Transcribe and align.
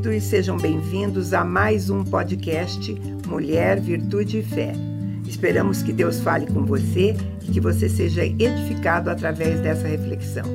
queridos, 0.00 0.24
sejam 0.24 0.56
bem-vindos 0.56 1.34
a 1.34 1.44
mais 1.44 1.90
um 1.90 2.02
podcast 2.02 2.94
Mulher, 3.28 3.78
Virtude 3.80 4.38
e 4.38 4.42
Fé. 4.42 4.72
Esperamos 5.26 5.82
que 5.82 5.92
Deus 5.92 6.20
fale 6.20 6.46
com 6.46 6.64
você 6.64 7.14
e 7.42 7.52
que 7.52 7.60
você 7.60 7.88
seja 7.88 8.24
edificado 8.24 9.10
através 9.10 9.60
dessa 9.60 9.86
reflexão. 9.86 10.46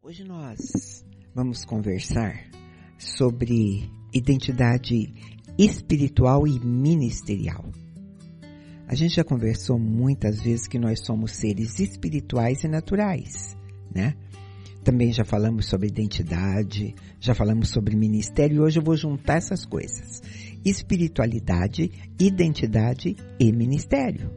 Hoje 0.00 0.22
nós 0.22 1.04
vamos 1.34 1.64
conversar 1.64 2.44
sobre 2.98 3.90
identidade 4.12 5.12
espiritual 5.58 6.46
e 6.46 6.60
ministerial. 6.60 7.64
A 8.86 8.94
gente 8.94 9.16
já 9.16 9.24
conversou 9.24 9.78
muitas 9.78 10.40
vezes 10.40 10.68
que 10.68 10.78
nós 10.78 11.00
somos 11.00 11.32
seres 11.32 11.80
espirituais 11.80 12.62
e 12.62 12.68
naturais, 12.68 13.56
né? 13.92 14.14
Também 14.84 15.12
já 15.12 15.24
falamos 15.24 15.66
sobre 15.66 15.88
identidade, 15.88 16.94
já 17.18 17.34
falamos 17.34 17.70
sobre 17.70 17.96
ministério 17.96 18.56
e 18.56 18.60
hoje 18.60 18.78
eu 18.78 18.84
vou 18.84 18.94
juntar 18.94 19.38
essas 19.38 19.64
coisas: 19.64 20.20
espiritualidade, 20.62 21.90
identidade 22.20 23.16
e 23.40 23.50
ministério. 23.50 24.30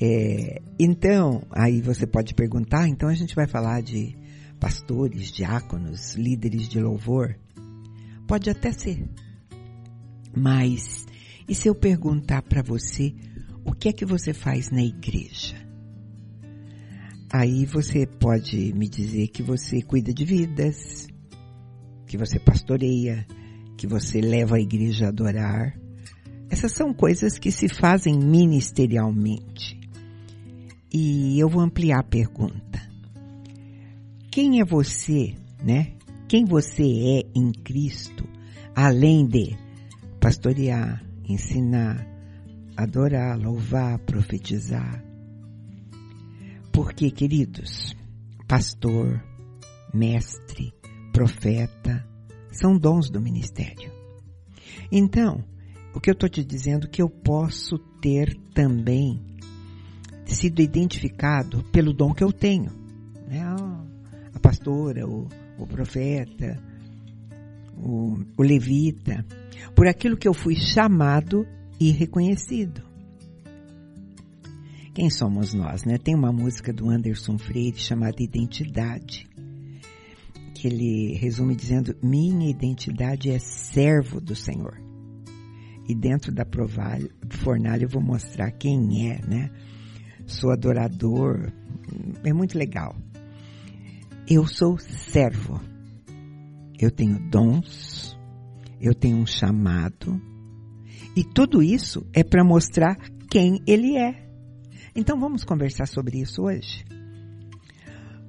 É, 0.00 0.60
então, 0.78 1.42
aí 1.52 1.80
você 1.80 2.04
pode 2.06 2.34
perguntar, 2.34 2.88
então 2.88 3.08
a 3.08 3.14
gente 3.14 3.34
vai 3.36 3.46
falar 3.46 3.80
de 3.80 4.16
pastores, 4.58 5.30
diáconos, 5.30 6.16
líderes 6.16 6.68
de 6.68 6.80
louvor? 6.80 7.38
Pode 8.26 8.50
até 8.50 8.72
ser. 8.72 9.08
Mas 10.36 11.06
e 11.48 11.54
se 11.54 11.68
eu 11.68 11.74
perguntar 11.74 12.42
para 12.42 12.62
você 12.62 13.14
o 13.64 13.72
que 13.72 13.88
é 13.88 13.92
que 13.92 14.04
você 14.04 14.34
faz 14.34 14.70
na 14.70 14.82
igreja? 14.82 15.67
Aí 17.30 17.66
você 17.66 18.06
pode 18.06 18.72
me 18.72 18.88
dizer 18.88 19.28
que 19.28 19.42
você 19.42 19.82
cuida 19.82 20.14
de 20.14 20.24
vidas, 20.24 21.06
que 22.06 22.16
você 22.16 22.38
pastoreia, 22.38 23.26
que 23.76 23.86
você 23.86 24.20
leva 24.20 24.56
a 24.56 24.60
igreja 24.60 25.06
a 25.06 25.08
adorar. 25.08 25.78
Essas 26.48 26.72
são 26.72 26.94
coisas 26.94 27.38
que 27.38 27.52
se 27.52 27.68
fazem 27.68 28.18
ministerialmente. 28.18 29.78
E 30.90 31.38
eu 31.38 31.50
vou 31.50 31.60
ampliar 31.60 32.00
a 32.00 32.02
pergunta. 32.02 32.80
Quem 34.30 34.60
é 34.60 34.64
você, 34.64 35.34
né? 35.62 35.92
Quem 36.26 36.46
você 36.46 36.82
é 36.82 37.38
em 37.38 37.52
Cristo, 37.52 38.24
além 38.74 39.26
de 39.26 39.54
pastorear, 40.18 41.04
ensinar, 41.28 42.06
adorar, 42.74 43.38
louvar, 43.38 43.98
profetizar. 43.98 45.07
Porque, 46.78 47.10
queridos, 47.10 47.92
pastor, 48.46 49.20
mestre, 49.92 50.72
profeta, 51.12 52.06
são 52.52 52.78
dons 52.78 53.10
do 53.10 53.20
ministério. 53.20 53.90
Então, 54.90 55.42
o 55.92 55.98
que 55.98 56.08
eu 56.08 56.12
estou 56.12 56.28
te 56.28 56.44
dizendo 56.44 56.86
é 56.86 56.88
que 56.88 57.02
eu 57.02 57.10
posso 57.10 57.78
ter 58.00 58.32
também 58.54 59.20
sido 60.24 60.62
identificado 60.62 61.64
pelo 61.72 61.92
dom 61.92 62.14
que 62.14 62.22
eu 62.22 62.32
tenho. 62.32 62.70
Né? 63.26 63.42
A 64.32 64.38
pastora, 64.38 65.04
o, 65.04 65.26
o 65.58 65.66
profeta, 65.66 66.62
o, 67.76 68.20
o 68.36 68.42
levita, 68.44 69.26
por 69.74 69.88
aquilo 69.88 70.16
que 70.16 70.28
eu 70.28 70.32
fui 70.32 70.54
chamado 70.54 71.44
e 71.80 71.90
reconhecido. 71.90 72.87
Quem 74.98 75.10
somos 75.10 75.54
nós, 75.54 75.84
né? 75.84 75.96
Tem 75.96 76.12
uma 76.12 76.32
música 76.32 76.72
do 76.72 76.90
Anderson 76.90 77.38
Freire 77.38 77.78
chamada 77.78 78.20
Identidade, 78.20 79.28
que 80.52 80.66
ele 80.66 81.14
resume 81.14 81.54
dizendo: 81.54 81.94
Minha 82.02 82.50
identidade 82.50 83.30
é 83.30 83.38
servo 83.38 84.20
do 84.20 84.34
Senhor. 84.34 84.76
E 85.88 85.94
dentro 85.94 86.34
da 86.34 86.44
fornalha 87.30 87.84
eu 87.84 87.88
vou 87.88 88.02
mostrar 88.02 88.50
quem 88.50 89.08
é, 89.08 89.24
né? 89.24 89.52
Sou 90.26 90.50
adorador, 90.50 91.52
é 92.24 92.32
muito 92.32 92.58
legal. 92.58 92.96
Eu 94.28 94.48
sou 94.48 94.78
servo. 94.78 95.60
Eu 96.76 96.90
tenho 96.90 97.20
dons, 97.30 98.18
eu 98.80 98.92
tenho 98.96 99.18
um 99.18 99.26
chamado, 99.26 100.20
e 101.14 101.22
tudo 101.22 101.62
isso 101.62 102.04
é 102.12 102.24
para 102.24 102.42
mostrar 102.42 102.96
quem 103.30 103.62
ele 103.64 103.96
é. 103.96 104.27
Então 104.94 105.18
vamos 105.18 105.44
conversar 105.44 105.86
sobre 105.86 106.20
isso 106.20 106.42
hoje. 106.42 106.84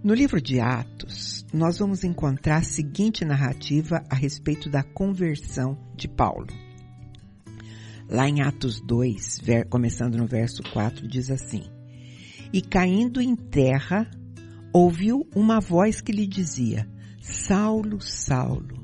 No 0.03 0.13
livro 0.13 0.41
de 0.41 0.59
Atos, 0.59 1.45
nós 1.53 1.79
vamos 1.79 2.03
encontrar 2.03 2.57
a 2.57 2.63
seguinte 2.63 3.25
narrativa 3.25 4.01
a 4.09 4.15
respeito 4.15 4.69
da 4.69 4.81
conversão 4.81 5.77
de 5.95 6.07
Paulo. 6.07 6.47
Lá 8.09 8.27
em 8.27 8.41
Atos 8.41 8.79
2, 8.79 9.39
começando 9.69 10.15
no 10.15 10.25
verso 10.25 10.63
4, 10.71 11.07
diz 11.07 11.29
assim: 11.29 11.63
E 12.53 12.61
caindo 12.61 13.21
em 13.21 13.35
terra, 13.35 14.09
ouviu 14.71 15.27
uma 15.35 15.59
voz 15.59 15.99
que 15.99 16.11
lhe 16.11 16.25
dizia: 16.25 16.89
Saulo, 17.19 17.99
Saulo, 17.99 18.79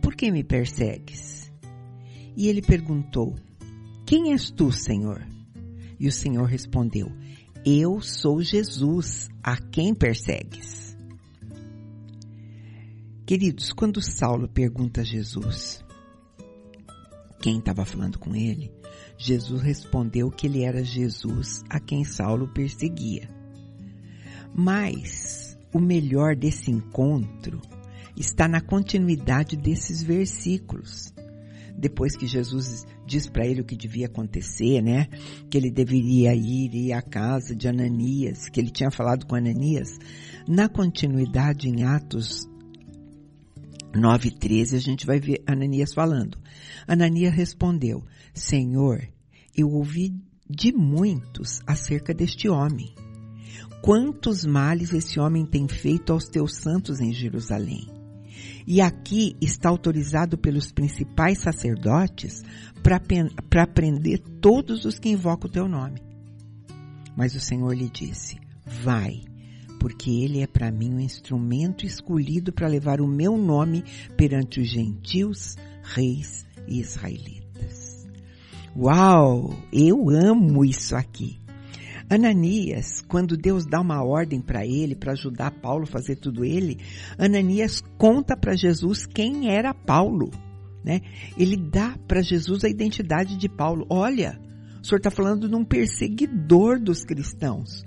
por 0.00 0.14
que 0.16 0.32
me 0.32 0.42
persegues? 0.42 1.52
E 2.34 2.48
ele 2.48 2.62
perguntou: 2.62 3.36
Quem 4.06 4.32
és 4.32 4.50
tu, 4.50 4.72
Senhor? 4.72 5.22
E 6.00 6.08
o 6.08 6.12
Senhor 6.12 6.46
respondeu: 6.46 7.12
Eu 7.64 8.00
sou 8.00 8.42
Jesus, 8.42 9.28
a 9.42 9.58
quem 9.58 9.94
persegues. 9.94 10.96
Queridos, 13.26 13.70
quando 13.72 14.00
Saulo 14.02 14.48
pergunta 14.48 15.02
a 15.02 15.04
Jesus 15.04 15.84
quem 17.40 17.58
estava 17.58 17.84
falando 17.84 18.18
com 18.18 18.34
ele, 18.34 18.70
Jesus 19.16 19.62
respondeu 19.62 20.30
que 20.30 20.46
ele 20.46 20.62
era 20.62 20.82
Jesus 20.82 21.62
a 21.70 21.78
quem 21.78 22.04
Saulo 22.04 22.48
perseguia. 22.48 23.30
Mas 24.54 25.58
o 25.72 25.78
melhor 25.78 26.34
desse 26.34 26.70
encontro 26.70 27.60
está 28.16 28.48
na 28.48 28.60
continuidade 28.60 29.56
desses 29.56 30.02
versículos. 30.02 31.14
Depois 31.78 32.16
que 32.16 32.26
Jesus 32.26 32.84
diz 33.10 33.28
para 33.28 33.44
ele 33.44 33.60
o 33.60 33.64
que 33.64 33.76
devia 33.76 34.06
acontecer, 34.06 34.80
né? 34.80 35.08
Que 35.50 35.58
ele 35.58 35.70
deveria 35.70 36.32
ir, 36.32 36.72
ir 36.72 36.92
à 36.92 37.02
casa 37.02 37.56
de 37.56 37.66
Ananias, 37.66 38.48
que 38.48 38.60
ele 38.60 38.70
tinha 38.70 38.90
falado 38.90 39.26
com 39.26 39.34
Ananias. 39.34 39.98
Na 40.46 40.68
continuidade 40.68 41.68
em 41.68 41.82
Atos 41.82 42.48
9:13 43.92 44.76
a 44.76 44.78
gente 44.78 45.04
vai 45.04 45.18
ver 45.18 45.42
Ananias 45.44 45.92
falando. 45.92 46.38
Ananias 46.86 47.34
respondeu: 47.34 48.04
Senhor, 48.32 49.02
eu 49.56 49.68
ouvi 49.68 50.14
de 50.48 50.72
muitos 50.72 51.60
acerca 51.66 52.14
deste 52.14 52.48
homem 52.48 52.94
quantos 53.82 54.44
males 54.44 54.92
esse 54.92 55.18
homem 55.18 55.46
tem 55.46 55.66
feito 55.66 56.12
aos 56.12 56.24
teus 56.24 56.56
santos 56.56 57.00
em 57.00 57.12
Jerusalém. 57.12 57.99
E 58.66 58.80
aqui 58.80 59.36
está 59.40 59.68
autorizado 59.68 60.38
pelos 60.38 60.70
principais 60.70 61.38
sacerdotes 61.38 62.42
para 62.82 63.66
prender 63.66 64.20
todos 64.40 64.84
os 64.84 64.98
que 64.98 65.08
invocam 65.08 65.48
o 65.48 65.52
teu 65.52 65.68
nome. 65.68 66.00
Mas 67.16 67.34
o 67.34 67.40
Senhor 67.40 67.74
lhe 67.74 67.88
disse: 67.88 68.38
Vai, 68.64 69.22
porque 69.78 70.10
ele 70.10 70.40
é 70.40 70.46
para 70.46 70.70
mim 70.70 70.94
um 70.94 71.00
instrumento 71.00 71.84
escolhido 71.84 72.52
para 72.52 72.68
levar 72.68 73.00
o 73.00 73.06
meu 73.06 73.36
nome 73.36 73.82
perante 74.16 74.60
os 74.60 74.68
gentios, 74.68 75.56
reis 75.82 76.46
e 76.68 76.80
israelitas. 76.80 78.06
Uau! 78.76 79.52
Eu 79.72 80.08
amo 80.10 80.64
isso 80.64 80.94
aqui. 80.94 81.39
Ananias, 82.10 83.00
quando 83.02 83.36
Deus 83.36 83.64
dá 83.64 83.80
uma 83.80 84.02
ordem 84.02 84.40
para 84.40 84.66
ele, 84.66 84.96
para 84.96 85.12
ajudar 85.12 85.52
Paulo 85.52 85.84
a 85.84 85.86
fazer 85.86 86.16
tudo 86.16 86.44
ele, 86.44 86.80
Ananias 87.16 87.80
conta 87.96 88.36
para 88.36 88.56
Jesus 88.56 89.06
quem 89.06 89.48
era 89.48 89.72
Paulo. 89.72 90.28
Né? 90.84 91.02
Ele 91.38 91.56
dá 91.56 91.96
para 92.08 92.20
Jesus 92.20 92.64
a 92.64 92.68
identidade 92.68 93.36
de 93.36 93.48
Paulo. 93.48 93.86
Olha, 93.88 94.40
o 94.82 94.84
senhor 94.84 94.98
está 94.98 95.10
falando 95.10 95.48
de 95.48 95.54
um 95.54 95.64
perseguidor 95.64 96.80
dos 96.80 97.04
cristãos. 97.04 97.84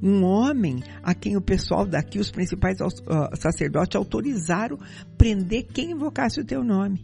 Um 0.00 0.22
homem 0.22 0.80
a 1.02 1.12
quem 1.12 1.36
o 1.36 1.40
pessoal 1.40 1.84
daqui, 1.84 2.20
os 2.20 2.30
principais 2.30 2.78
uh, 2.80 3.36
sacerdotes, 3.36 3.96
autorizaram 3.96 4.78
prender 5.18 5.64
quem 5.64 5.90
invocasse 5.90 6.40
o 6.40 6.44
teu 6.44 6.62
nome. 6.62 7.02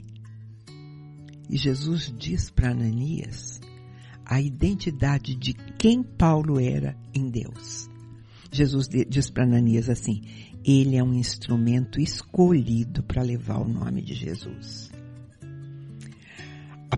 E 1.49 1.57
Jesus 1.57 2.15
diz 2.17 2.49
para 2.49 2.71
Ananias 2.71 3.61
a 4.31 4.41
identidade 4.41 5.35
de 5.35 5.53
quem 5.53 6.05
Paulo 6.05 6.61
era 6.61 6.97
em 7.13 7.29
Deus. 7.29 7.91
Jesus 8.53 8.89
diz 8.89 9.29
para 9.29 9.43
Ananias 9.43 9.91
assim: 9.91 10.23
ele 10.65 10.97
é 10.97 11.03
um 11.03 11.13
instrumento 11.13 12.01
escolhido 12.01 13.03
para 13.03 13.23
levar 13.23 13.59
o 13.59 13.69
nome 13.69 14.01
de 14.01 14.15
Jesus. 14.15 14.91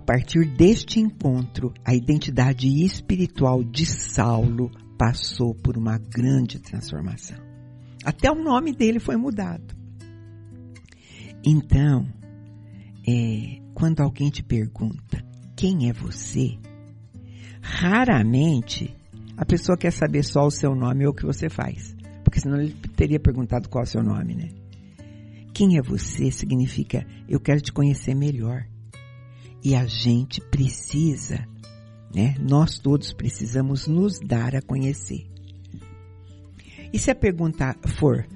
partir 0.05 0.45
deste 0.45 1.01
encontro, 1.01 1.73
a 1.85 1.95
identidade 1.95 2.69
espiritual 2.85 3.63
de 3.63 3.87
Saulo 3.87 4.71
passou 4.99 5.55
por 5.55 5.79
uma 5.79 5.97
grande 5.97 6.59
transformação. 6.59 7.39
Até 8.05 8.31
o 8.31 8.35
nome 8.35 8.75
dele 8.75 8.99
foi 8.99 9.17
mudado. 9.17 9.75
Então, 11.45 12.07
é, 13.09 13.61
quando 13.75 14.01
alguém 14.01 14.29
te 14.29 14.43
pergunta 14.43 15.25
quem 15.57 15.89
é 15.89 15.93
você, 15.93 16.59
raramente 17.63 18.95
a 19.37 19.47
pessoa 19.47 19.79
quer 19.79 19.93
saber 19.93 20.25
só 20.25 20.45
o 20.45 20.51
seu 20.51 20.75
nome 20.75 21.07
ou 21.07 21.13
o 21.13 21.15
que 21.15 21.25
você 21.25 21.49
faz. 21.49 21.97
Porque 22.23 22.41
senão 22.41 22.61
ele 22.61 22.75
teria 22.97 23.19
perguntado 23.19 23.69
qual 23.69 23.83
é 23.83 23.87
o 23.87 23.91
seu 23.91 24.03
nome, 24.03 24.35
né? 24.35 24.49
Quem 25.55 25.79
é 25.79 25.83
você 25.83 26.31
significa 26.31 27.07
eu 27.29 27.41
quero 27.41 27.61
te 27.61 27.73
conhecer 27.73 28.15
melhor. 28.15 28.67
E 29.65 29.75
a 29.77 29.87
gente 29.87 30.41
precisa, 30.41 31.47
né? 32.15 32.35
Nós 32.41 32.79
todos 32.79 33.13
precisamos 33.13 33.87
nos 33.87 34.19
dar 34.19 34.57
a 34.57 34.63
conhecer. 34.63 35.31
E 36.93 36.99
se 36.99 37.11
a 37.11 37.15
pergunta 37.15 37.75
for, 37.87 38.27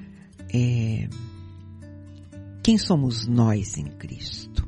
é, 0.54 1.08
quem 2.62 2.78
somos 2.78 3.26
nós 3.26 3.76
em 3.76 3.86
Cristo? 3.86 4.64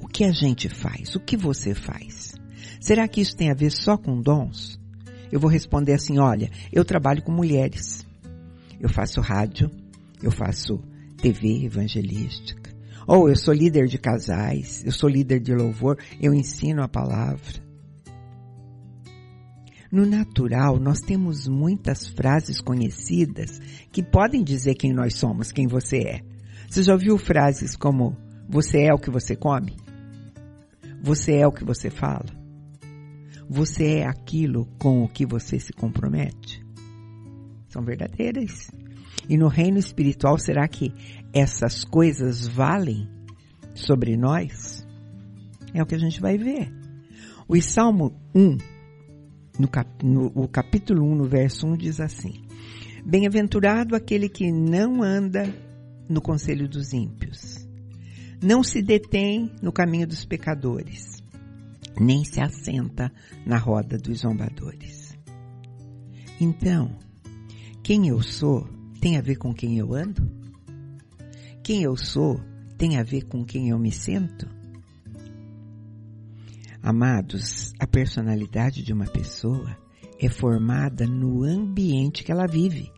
O 0.00 0.06
que 0.06 0.24
a 0.24 0.32
gente 0.32 0.68
faz? 0.68 1.14
O 1.16 1.20
que 1.20 1.36
você 1.36 1.74
faz? 1.74 2.34
Será 2.82 3.06
que 3.06 3.20
isso 3.20 3.36
tem 3.36 3.48
a 3.48 3.54
ver 3.54 3.70
só 3.70 3.96
com 3.96 4.20
dons? 4.20 4.76
Eu 5.30 5.38
vou 5.38 5.48
responder 5.48 5.92
assim, 5.92 6.18
olha, 6.18 6.50
eu 6.72 6.84
trabalho 6.84 7.22
com 7.22 7.30
mulheres. 7.30 8.04
Eu 8.80 8.88
faço 8.88 9.20
rádio, 9.20 9.70
eu 10.20 10.32
faço 10.32 10.82
TV 11.16 11.64
evangelística. 11.64 12.74
Ou 13.06 13.28
eu 13.28 13.36
sou 13.36 13.54
líder 13.54 13.86
de 13.86 13.98
casais, 13.98 14.82
eu 14.84 14.90
sou 14.90 15.08
líder 15.08 15.38
de 15.38 15.54
louvor, 15.54 15.96
eu 16.20 16.34
ensino 16.34 16.82
a 16.82 16.88
palavra. 16.88 17.62
No 19.92 20.04
natural, 20.04 20.80
nós 20.80 20.98
temos 20.98 21.46
muitas 21.46 22.08
frases 22.08 22.60
conhecidas 22.60 23.60
que 23.92 24.02
podem 24.02 24.42
dizer 24.42 24.74
quem 24.74 24.92
nós 24.92 25.14
somos, 25.14 25.52
quem 25.52 25.68
você 25.68 25.98
é. 25.98 26.20
Você 26.68 26.82
já 26.82 26.94
ouviu 26.94 27.16
frases 27.16 27.76
como: 27.76 28.16
Você 28.48 28.82
é 28.82 28.92
o 28.92 28.98
que 28.98 29.10
você 29.10 29.36
come? 29.36 29.76
Você 31.00 31.36
é 31.36 31.46
o 31.46 31.52
que 31.52 31.64
você 31.64 31.88
fala? 31.88 32.41
Você 33.54 33.98
é 33.98 34.06
aquilo 34.06 34.66
com 34.78 35.04
o 35.04 35.08
que 35.08 35.26
você 35.26 35.60
se 35.60 35.74
compromete? 35.74 36.64
São 37.68 37.84
verdadeiras. 37.84 38.70
E 39.28 39.36
no 39.36 39.46
reino 39.46 39.78
espiritual, 39.78 40.38
será 40.38 40.66
que 40.66 40.90
essas 41.34 41.84
coisas 41.84 42.48
valem 42.48 43.06
sobre 43.74 44.16
nós? 44.16 44.86
É 45.74 45.82
o 45.82 45.86
que 45.86 45.94
a 45.94 45.98
gente 45.98 46.18
vai 46.18 46.38
ver. 46.38 46.72
O 47.46 47.60
Salmo 47.60 48.18
1, 48.34 48.56
no, 49.58 49.68
cap, 49.68 49.86
no 50.02 50.32
o 50.34 50.48
capítulo 50.48 51.04
1, 51.12 51.14
no 51.14 51.28
verso 51.28 51.66
1, 51.66 51.76
diz 51.76 52.00
assim: 52.00 52.32
Bem-aventurado 53.04 53.94
aquele 53.94 54.30
que 54.30 54.50
não 54.50 55.02
anda 55.02 55.44
no 56.08 56.22
conselho 56.22 56.66
dos 56.66 56.94
ímpios, 56.94 57.68
não 58.42 58.64
se 58.64 58.80
detém 58.80 59.52
no 59.60 59.70
caminho 59.70 60.06
dos 60.06 60.24
pecadores, 60.24 61.11
nem 62.00 62.24
se 62.24 62.40
assenta 62.40 63.12
na 63.46 63.58
roda 63.58 63.98
dos 63.98 64.20
zombadores. 64.20 65.16
Então, 66.40 66.96
quem 67.82 68.08
eu 68.08 68.22
sou 68.22 68.68
tem 69.00 69.16
a 69.16 69.20
ver 69.20 69.36
com 69.36 69.52
quem 69.52 69.78
eu 69.78 69.94
ando? 69.94 70.30
Quem 71.62 71.82
eu 71.82 71.96
sou 71.96 72.40
tem 72.76 72.98
a 72.98 73.02
ver 73.02 73.22
com 73.26 73.44
quem 73.44 73.68
eu 73.68 73.78
me 73.78 73.92
sinto? 73.92 74.48
Amados, 76.82 77.72
a 77.78 77.86
personalidade 77.86 78.82
de 78.82 78.92
uma 78.92 79.06
pessoa 79.06 79.76
é 80.18 80.28
formada 80.28 81.06
no 81.06 81.44
ambiente 81.44 82.24
que 82.24 82.32
ela 82.32 82.46
vive, 82.46 82.90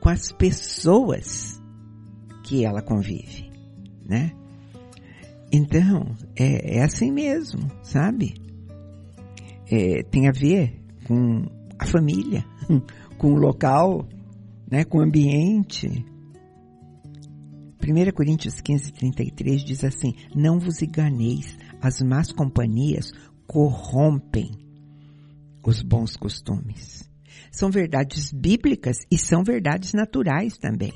com 0.00 0.10
as 0.10 0.30
pessoas 0.32 1.60
que 2.44 2.64
ela 2.64 2.82
convive, 2.82 3.50
né? 4.04 4.32
Então, 5.52 6.14
é, 6.34 6.78
é 6.78 6.82
assim 6.82 7.10
mesmo, 7.10 7.70
sabe? 7.82 8.34
É, 9.70 10.02
tem 10.02 10.28
a 10.28 10.32
ver 10.32 10.80
com 11.06 11.46
a 11.78 11.86
família, 11.86 12.44
com 13.18 13.32
o 13.32 13.38
local 13.38 14.06
né, 14.70 14.84
com 14.84 14.98
o 14.98 15.02
ambiente. 15.02 16.04
1 17.82 18.12
Coríntios 18.14 18.60
15, 18.60 18.92
33 18.92 19.62
diz 19.62 19.84
assim: 19.84 20.14
Não 20.34 20.58
vos 20.58 20.82
enganeis, 20.82 21.56
as 21.80 22.00
más 22.02 22.32
companhias 22.32 23.12
corrompem 23.46 24.50
os 25.64 25.82
bons 25.82 26.16
costumes. 26.16 27.08
São 27.50 27.70
verdades 27.70 28.32
bíblicas 28.32 28.98
e 29.10 29.16
são 29.16 29.44
verdades 29.44 29.92
naturais 29.92 30.58
também. 30.58 30.92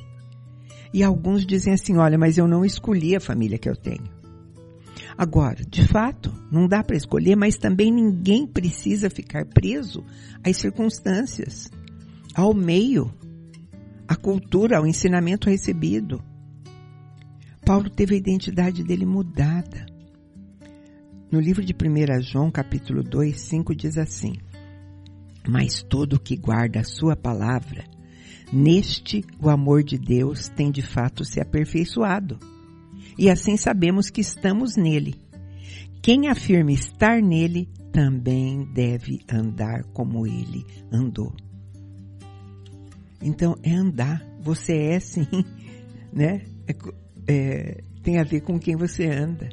E 0.92 1.04
alguns 1.04 1.46
dizem 1.46 1.74
assim: 1.74 1.96
olha, 1.96 2.18
mas 2.18 2.38
eu 2.38 2.48
não 2.48 2.64
escolhi 2.64 3.14
a 3.14 3.20
família 3.20 3.58
que 3.58 3.68
eu 3.68 3.76
tenho. 3.76 4.19
Agora, 5.20 5.62
de 5.68 5.86
fato, 5.86 6.32
não 6.50 6.66
dá 6.66 6.82
para 6.82 6.96
escolher, 6.96 7.36
mas 7.36 7.58
também 7.58 7.92
ninguém 7.92 8.46
precisa 8.46 9.10
ficar 9.10 9.44
preso 9.44 10.02
às 10.42 10.56
circunstâncias, 10.56 11.70
ao 12.34 12.54
meio 12.54 13.12
a 14.08 14.16
cultura, 14.16 14.80
o 14.80 14.86
ensinamento 14.86 15.50
recebido. 15.50 16.24
Paulo 17.62 17.90
teve 17.90 18.14
a 18.14 18.18
identidade 18.18 18.82
dele 18.82 19.04
mudada. 19.04 19.84
No 21.30 21.38
livro 21.38 21.62
de 21.62 21.74
1 21.74 22.22
João, 22.22 22.50
capítulo 22.50 23.02
2, 23.02 23.38
5, 23.38 23.74
diz 23.74 23.98
assim: 23.98 24.32
Mas 25.46 25.82
todo 25.82 26.18
que 26.18 26.34
guarda 26.34 26.80
a 26.80 26.84
sua 26.84 27.14
palavra, 27.14 27.84
neste 28.50 29.22
o 29.38 29.50
amor 29.50 29.82
de 29.82 29.98
Deus 29.98 30.48
tem 30.48 30.70
de 30.70 30.80
fato 30.80 31.26
se 31.26 31.42
aperfeiçoado. 31.42 32.38
E 33.20 33.28
assim 33.28 33.58
sabemos 33.58 34.08
que 34.08 34.22
estamos 34.22 34.76
nele. 34.76 35.20
Quem 36.00 36.28
afirma 36.28 36.72
estar 36.72 37.20
nele 37.20 37.68
também 37.92 38.64
deve 38.72 39.20
andar 39.30 39.84
como 39.92 40.26
ele 40.26 40.64
andou. 40.90 41.30
Então 43.20 43.58
é 43.62 43.74
andar. 43.74 44.24
Você 44.40 44.72
é 44.72 45.00
sim, 45.00 45.28
né? 46.10 46.46
É, 46.66 46.74
é, 47.28 47.84
tem 48.02 48.18
a 48.18 48.24
ver 48.24 48.40
com 48.40 48.58
quem 48.58 48.74
você 48.74 49.04
anda. 49.04 49.50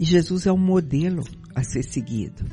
E 0.00 0.04
Jesus 0.06 0.46
é 0.46 0.52
um 0.52 0.56
modelo 0.56 1.22
a 1.54 1.62
ser 1.62 1.82
seguido. 1.82 2.46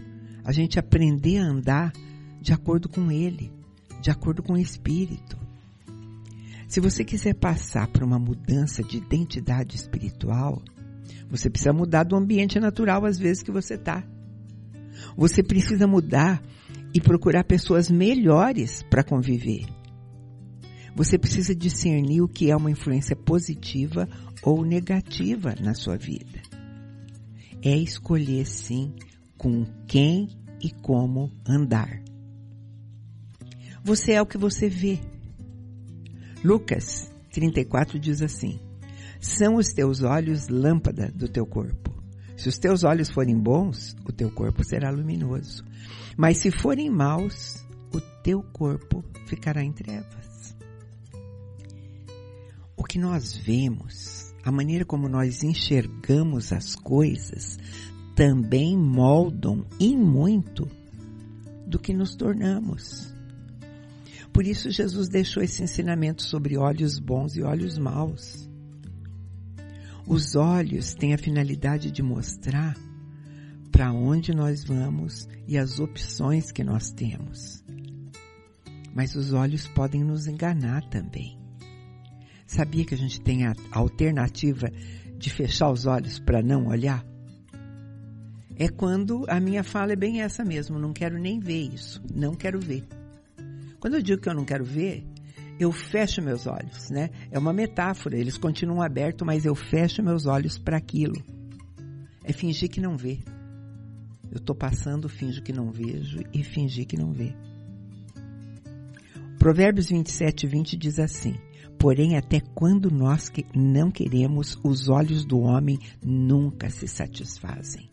A 0.43 0.51
gente 0.51 0.77
aprender 0.77 1.37
a 1.37 1.45
andar 1.45 1.93
de 2.41 2.51
acordo 2.51 2.89
com 2.89 3.09
Ele, 3.09 3.49
de 4.01 4.11
acordo 4.11 4.43
com 4.43 4.55
o 4.55 4.57
Espírito. 4.57 5.39
Se 6.71 6.79
você 6.79 7.03
quiser 7.03 7.33
passar 7.33 7.85
por 7.87 8.01
uma 8.01 8.17
mudança 8.17 8.81
de 8.81 8.95
identidade 8.95 9.75
espiritual, 9.75 10.63
você 11.29 11.49
precisa 11.49 11.73
mudar 11.73 12.03
do 12.03 12.15
ambiente 12.15 12.61
natural 12.61 13.05
às 13.05 13.19
vezes 13.19 13.43
que 13.43 13.51
você 13.51 13.73
está. 13.73 14.01
Você 15.17 15.43
precisa 15.43 15.85
mudar 15.85 16.41
e 16.93 17.01
procurar 17.01 17.43
pessoas 17.43 17.91
melhores 17.91 18.83
para 18.83 19.03
conviver. 19.03 19.65
Você 20.95 21.17
precisa 21.17 21.53
discernir 21.53 22.21
o 22.21 22.29
que 22.29 22.49
é 22.49 22.55
uma 22.55 22.71
influência 22.71 23.17
positiva 23.17 24.07
ou 24.41 24.63
negativa 24.63 25.53
na 25.59 25.73
sua 25.73 25.97
vida. 25.97 26.41
É 27.61 27.75
escolher 27.75 28.45
sim 28.45 28.93
com 29.37 29.65
quem 29.85 30.29
e 30.61 30.71
como 30.71 31.33
andar. 31.45 32.01
Você 33.83 34.13
é 34.13 34.21
o 34.21 34.25
que 34.25 34.37
você 34.37 34.69
vê. 34.69 35.10
Lucas 36.43 37.11
34 37.31 37.99
diz 37.99 38.21
assim: 38.21 38.59
São 39.19 39.55
os 39.55 39.73
teus 39.73 40.01
olhos 40.01 40.47
lâmpada 40.47 41.11
do 41.11 41.27
teu 41.27 41.45
corpo. 41.45 41.91
Se 42.35 42.49
os 42.49 42.57
teus 42.57 42.83
olhos 42.83 43.09
forem 43.09 43.37
bons, 43.37 43.95
o 44.05 44.11
teu 44.11 44.31
corpo 44.31 44.63
será 44.63 44.89
luminoso. 44.89 45.63
Mas 46.17 46.37
se 46.37 46.49
forem 46.49 46.89
maus, 46.89 47.63
o 47.93 48.01
teu 48.23 48.41
corpo 48.41 49.03
ficará 49.27 49.63
em 49.63 49.71
trevas 49.71 50.31
o 52.81 52.83
que 52.83 52.97
nós 52.97 53.37
vemos, 53.37 54.33
a 54.43 54.51
maneira 54.51 54.83
como 54.83 55.07
nós 55.07 55.43
enxergamos 55.43 56.51
as 56.51 56.75
coisas, 56.75 57.59
também 58.15 58.75
moldam 58.75 59.63
e 59.79 59.95
muito 59.95 60.67
do 61.67 61.77
que 61.77 61.93
nos 61.93 62.15
tornamos. 62.15 63.13
Por 64.33 64.45
isso 64.45 64.69
Jesus 64.69 65.09
deixou 65.09 65.43
esse 65.43 65.61
ensinamento 65.61 66.23
sobre 66.23 66.57
olhos 66.57 66.99
bons 66.99 67.35
e 67.35 67.41
olhos 67.41 67.77
maus. 67.77 68.49
Os 70.07 70.35
olhos 70.35 70.93
têm 70.93 71.13
a 71.13 71.17
finalidade 71.17 71.91
de 71.91 72.01
mostrar 72.01 72.77
para 73.71 73.91
onde 73.91 74.33
nós 74.33 74.63
vamos 74.63 75.27
e 75.47 75.57
as 75.57 75.79
opções 75.79 76.51
que 76.51 76.63
nós 76.63 76.91
temos. 76.91 77.63
Mas 78.93 79.15
os 79.15 79.31
olhos 79.31 79.67
podem 79.69 80.03
nos 80.03 80.27
enganar 80.27 80.83
também. 80.89 81.39
Sabia 82.45 82.83
que 82.83 82.93
a 82.93 82.97
gente 82.97 83.21
tem 83.21 83.45
a 83.45 83.53
alternativa 83.71 84.69
de 85.17 85.29
fechar 85.29 85.71
os 85.71 85.85
olhos 85.85 86.19
para 86.19 86.41
não 86.41 86.67
olhar? 86.67 87.05
é 88.61 88.69
quando 88.69 89.25
a 89.27 89.39
minha 89.39 89.63
fala 89.63 89.93
é 89.93 89.95
bem 89.95 90.21
essa 90.21 90.45
mesmo, 90.45 90.77
não 90.77 90.93
quero 90.93 91.17
nem 91.17 91.39
ver 91.39 91.73
isso, 91.73 91.99
não 92.13 92.35
quero 92.35 92.59
ver. 92.59 92.83
Quando 93.81 93.95
eu 93.95 94.01
digo 94.01 94.21
que 94.21 94.29
eu 94.29 94.35
não 94.35 94.45
quero 94.45 94.63
ver, 94.63 95.03
eu 95.59 95.71
fecho 95.71 96.21
meus 96.21 96.45
olhos, 96.45 96.91
né? 96.91 97.09
É 97.31 97.37
uma 97.37 97.51
metáfora, 97.51 98.15
eles 98.15 98.37
continuam 98.37 98.81
abertos, 98.81 99.25
mas 99.25 99.43
eu 99.43 99.55
fecho 99.55 100.03
meus 100.03 100.27
olhos 100.27 100.57
para 100.57 100.77
aquilo. 100.77 101.15
É 102.23 102.31
fingir 102.31 102.69
que 102.69 102.79
não 102.79 102.95
vê. 102.95 103.19
Eu 104.31 104.37
estou 104.37 104.55
passando, 104.55 105.09
finjo 105.09 105.41
que 105.41 105.51
não 105.51 105.71
vejo 105.71 106.19
e 106.31 106.43
fingir 106.43 106.85
que 106.85 106.95
não 106.95 107.11
vê. 107.11 107.35
Provérbios 109.37 109.89
27, 109.89 110.45
20 110.45 110.77
diz 110.77 110.99
assim: 110.99 111.35
Porém, 111.77 112.15
até 112.15 112.39
quando 112.39 112.91
nós 112.91 113.27
que 113.27 113.45
não 113.55 113.89
queremos, 113.89 114.57
os 114.63 114.87
olhos 114.87 115.25
do 115.25 115.39
homem 115.39 115.79
nunca 116.05 116.69
se 116.69 116.87
satisfazem. 116.87 117.90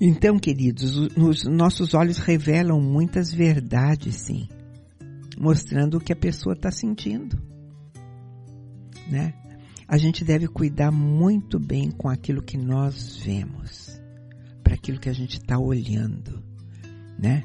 Então, 0.00 0.38
queridos, 0.38 0.96
os 1.16 1.44
nossos 1.44 1.94
olhos 1.94 2.18
revelam 2.18 2.80
muitas 2.80 3.32
verdades, 3.32 4.16
sim, 4.16 4.48
mostrando 5.38 5.98
o 5.98 6.00
que 6.00 6.12
a 6.12 6.16
pessoa 6.16 6.54
está 6.54 6.70
sentindo, 6.70 7.40
né? 9.08 9.34
A 9.86 9.96
gente 9.96 10.24
deve 10.24 10.48
cuidar 10.48 10.90
muito 10.90 11.60
bem 11.60 11.90
com 11.90 12.08
aquilo 12.08 12.42
que 12.42 12.56
nós 12.56 13.22
vemos, 13.24 14.00
para 14.62 14.74
aquilo 14.74 14.98
que 14.98 15.08
a 15.08 15.12
gente 15.12 15.38
está 15.38 15.58
olhando, 15.58 16.42
né? 17.18 17.44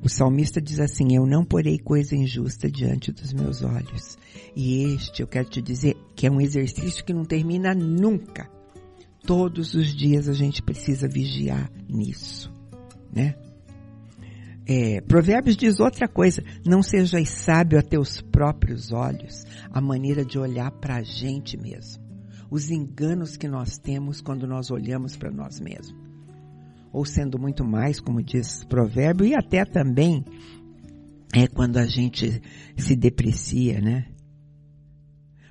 O 0.00 0.08
salmista 0.08 0.60
diz 0.60 0.78
assim: 0.78 1.16
Eu 1.16 1.26
não 1.26 1.44
porei 1.44 1.78
coisa 1.78 2.14
injusta 2.14 2.70
diante 2.70 3.10
dos 3.10 3.32
meus 3.32 3.62
olhos. 3.62 4.16
E 4.54 4.84
este, 4.94 5.22
eu 5.22 5.26
quero 5.26 5.48
te 5.48 5.60
dizer, 5.60 5.96
que 6.14 6.26
é 6.26 6.30
um 6.30 6.40
exercício 6.40 7.04
que 7.04 7.12
não 7.12 7.24
termina 7.24 7.74
nunca. 7.74 8.48
Todos 9.28 9.74
os 9.74 9.94
dias 9.94 10.26
a 10.26 10.32
gente 10.32 10.62
precisa 10.62 11.06
vigiar 11.06 11.70
nisso, 11.86 12.50
né? 13.14 13.34
É, 14.66 15.02
Provérbios 15.02 15.54
diz 15.54 15.78
outra 15.80 16.08
coisa: 16.08 16.42
não 16.66 16.82
sejas 16.82 17.28
sábio 17.28 17.78
a 17.78 17.82
teus 17.82 18.22
próprios 18.22 18.90
olhos, 18.90 19.44
a 19.70 19.82
maneira 19.82 20.24
de 20.24 20.38
olhar 20.38 20.70
para 20.70 20.96
a 20.96 21.02
gente 21.02 21.58
mesmo, 21.58 22.02
os 22.50 22.70
enganos 22.70 23.36
que 23.36 23.46
nós 23.46 23.76
temos 23.76 24.22
quando 24.22 24.46
nós 24.46 24.70
olhamos 24.70 25.14
para 25.14 25.30
nós 25.30 25.60
mesmos 25.60 26.08
ou 26.90 27.04
sendo 27.04 27.38
muito 27.38 27.62
mais, 27.62 28.00
como 28.00 28.22
diz 28.22 28.64
provérbio, 28.64 29.26
e 29.26 29.34
até 29.34 29.62
também 29.62 30.24
é 31.34 31.46
quando 31.46 31.76
a 31.76 31.84
gente 31.84 32.40
se 32.78 32.96
deprecia, 32.96 33.78
né? 33.78 34.06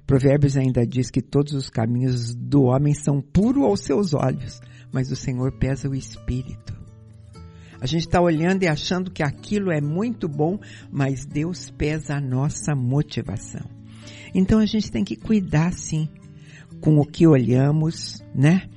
Provérbios 0.08 0.58
ainda 0.58 0.88
diz 0.88 1.12
que 1.12 1.22
todos 1.22 1.54
os 1.54 1.70
caminhos 1.70 2.34
do 2.34 2.64
homem 2.64 2.94
são 2.94 3.22
puros 3.22 3.64
aos 3.64 3.82
seus 3.82 4.14
olhos, 4.14 4.60
mas 4.92 5.12
o 5.12 5.16
Senhor 5.16 5.52
pesa 5.60 5.88
o 5.88 5.94
espírito. 5.94 6.76
A 7.80 7.86
gente 7.86 8.08
está 8.08 8.20
olhando 8.20 8.64
e 8.64 8.68
achando 8.68 9.12
que 9.12 9.22
aquilo 9.22 9.72
é 9.72 9.80
muito 9.80 10.28
bom, 10.28 10.60
mas 10.92 11.26
Deus 11.26 11.70
pesa 11.70 12.16
a 12.16 12.22
nossa 12.22 12.74
motivação. 12.74 13.70
Então 14.34 14.58
a 14.58 14.66
gente 14.66 14.90
tem 14.90 15.04
que 15.04 15.16
cuidar 15.16 15.74
sim 15.74 16.10
com 16.82 16.98
o 16.98 17.06
que 17.06 17.28
olhamos, 17.28 18.24
né? 18.34 18.68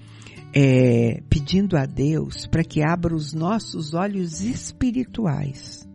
é, 0.52 1.22
pedindo 1.28 1.76
a 1.76 1.87
Deus 1.87 2.46
para 2.46 2.64
que 2.64 2.82
abra 2.82 3.14
os 3.14 3.32
nossos 3.32 3.94
olhos 3.94 4.40
espirituais 4.40 5.88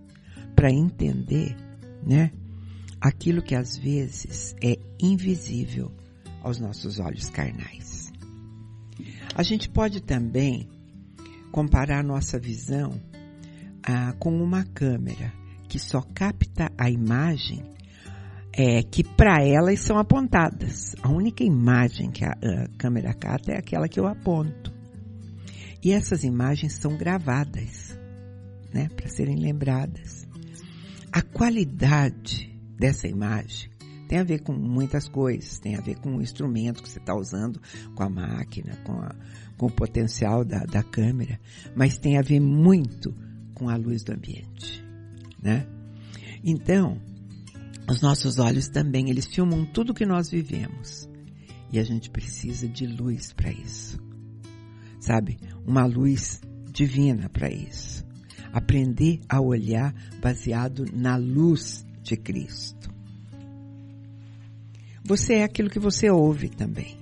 para 0.55 0.71
entender, 0.71 1.55
né, 2.05 2.31
aquilo 3.05 3.43
que 3.43 3.53
às 3.53 3.77
vezes 3.77 4.55
é 4.63 4.79
invisível 4.99 5.91
aos 6.41 6.59
nossos 6.59 6.99
olhos 6.99 7.29
carnais. 7.29 8.11
A 9.35 9.43
gente 9.43 9.69
pode 9.69 10.01
também 10.01 10.67
comparar 11.51 12.03
nossa 12.03 12.39
visão 12.39 12.99
ah, 13.83 14.11
com 14.13 14.41
uma 14.41 14.63
câmera 14.63 15.31
que 15.69 15.77
só 15.77 16.01
capta 16.01 16.71
a 16.75 16.89
imagem 16.89 17.63
é, 18.51 18.81
que 18.81 19.03
para 19.03 19.43
elas 19.43 19.81
são 19.81 19.99
apontadas. 19.99 20.95
A 21.03 21.09
única 21.09 21.43
imagem 21.43 22.09
que 22.09 22.25
a, 22.25 22.31
a 22.31 22.67
câmera 22.75 23.13
capta 23.13 23.51
é 23.51 23.59
aquela 23.59 23.87
que 23.87 23.99
eu 23.99 24.07
aponto. 24.07 24.73
E 25.83 25.91
essas 25.91 26.23
imagens 26.23 26.73
são 26.73 26.97
gravadas, 26.97 27.95
né, 28.73 28.89
para 28.95 29.07
serem 29.09 29.35
lembradas. 29.35 30.25
A 31.11 31.21
qualidade 31.21 32.54
dessa 32.77 33.07
imagem 33.07 33.69
tem 34.07 34.19
a 34.19 34.23
ver 34.23 34.41
com 34.41 34.53
muitas 34.53 35.07
coisas, 35.07 35.59
tem 35.59 35.75
a 35.75 35.81
ver 35.81 35.95
com 35.97 36.15
o 36.15 36.21
instrumento 36.21 36.83
que 36.83 36.89
você 36.89 36.99
está 36.99 37.15
usando, 37.15 37.59
com 37.95 38.03
a 38.03 38.09
máquina, 38.09 38.75
com, 38.83 38.93
a, 38.93 39.15
com 39.57 39.65
o 39.65 39.71
potencial 39.71 40.45
da, 40.45 40.59
da 40.59 40.83
câmera, 40.83 41.39
mas 41.75 41.97
tem 41.97 42.17
a 42.17 42.21
ver 42.21 42.39
muito 42.39 43.15
com 43.53 43.69
a 43.69 43.75
luz 43.75 44.03
do 44.03 44.13
ambiente, 44.13 44.83
né? 45.41 45.65
Então, 46.43 47.01
os 47.89 48.01
nossos 48.01 48.37
olhos 48.39 48.67
também, 48.67 49.09
eles 49.09 49.25
filmam 49.25 49.65
tudo 49.65 49.93
que 49.93 50.05
nós 50.05 50.29
vivemos. 50.29 51.09
E 51.71 51.79
a 51.79 51.83
gente 51.83 52.09
precisa 52.09 52.67
de 52.67 52.85
luz 52.85 53.33
para 53.33 53.51
isso. 53.51 53.99
Sabe? 54.99 55.37
Uma 55.65 55.85
luz 55.85 56.41
divina 56.71 57.29
para 57.29 57.51
isso. 57.51 58.05
Aprender 58.53 59.19
a 59.27 59.41
olhar 59.41 59.93
baseado 60.21 60.85
na 60.93 61.15
luz 61.15 61.84
de 62.05 62.15
Cristo. 62.15 62.93
Você 65.03 65.35
é 65.35 65.43
aquilo 65.43 65.69
que 65.69 65.79
você 65.79 66.09
ouve 66.09 66.49
também. 66.49 66.97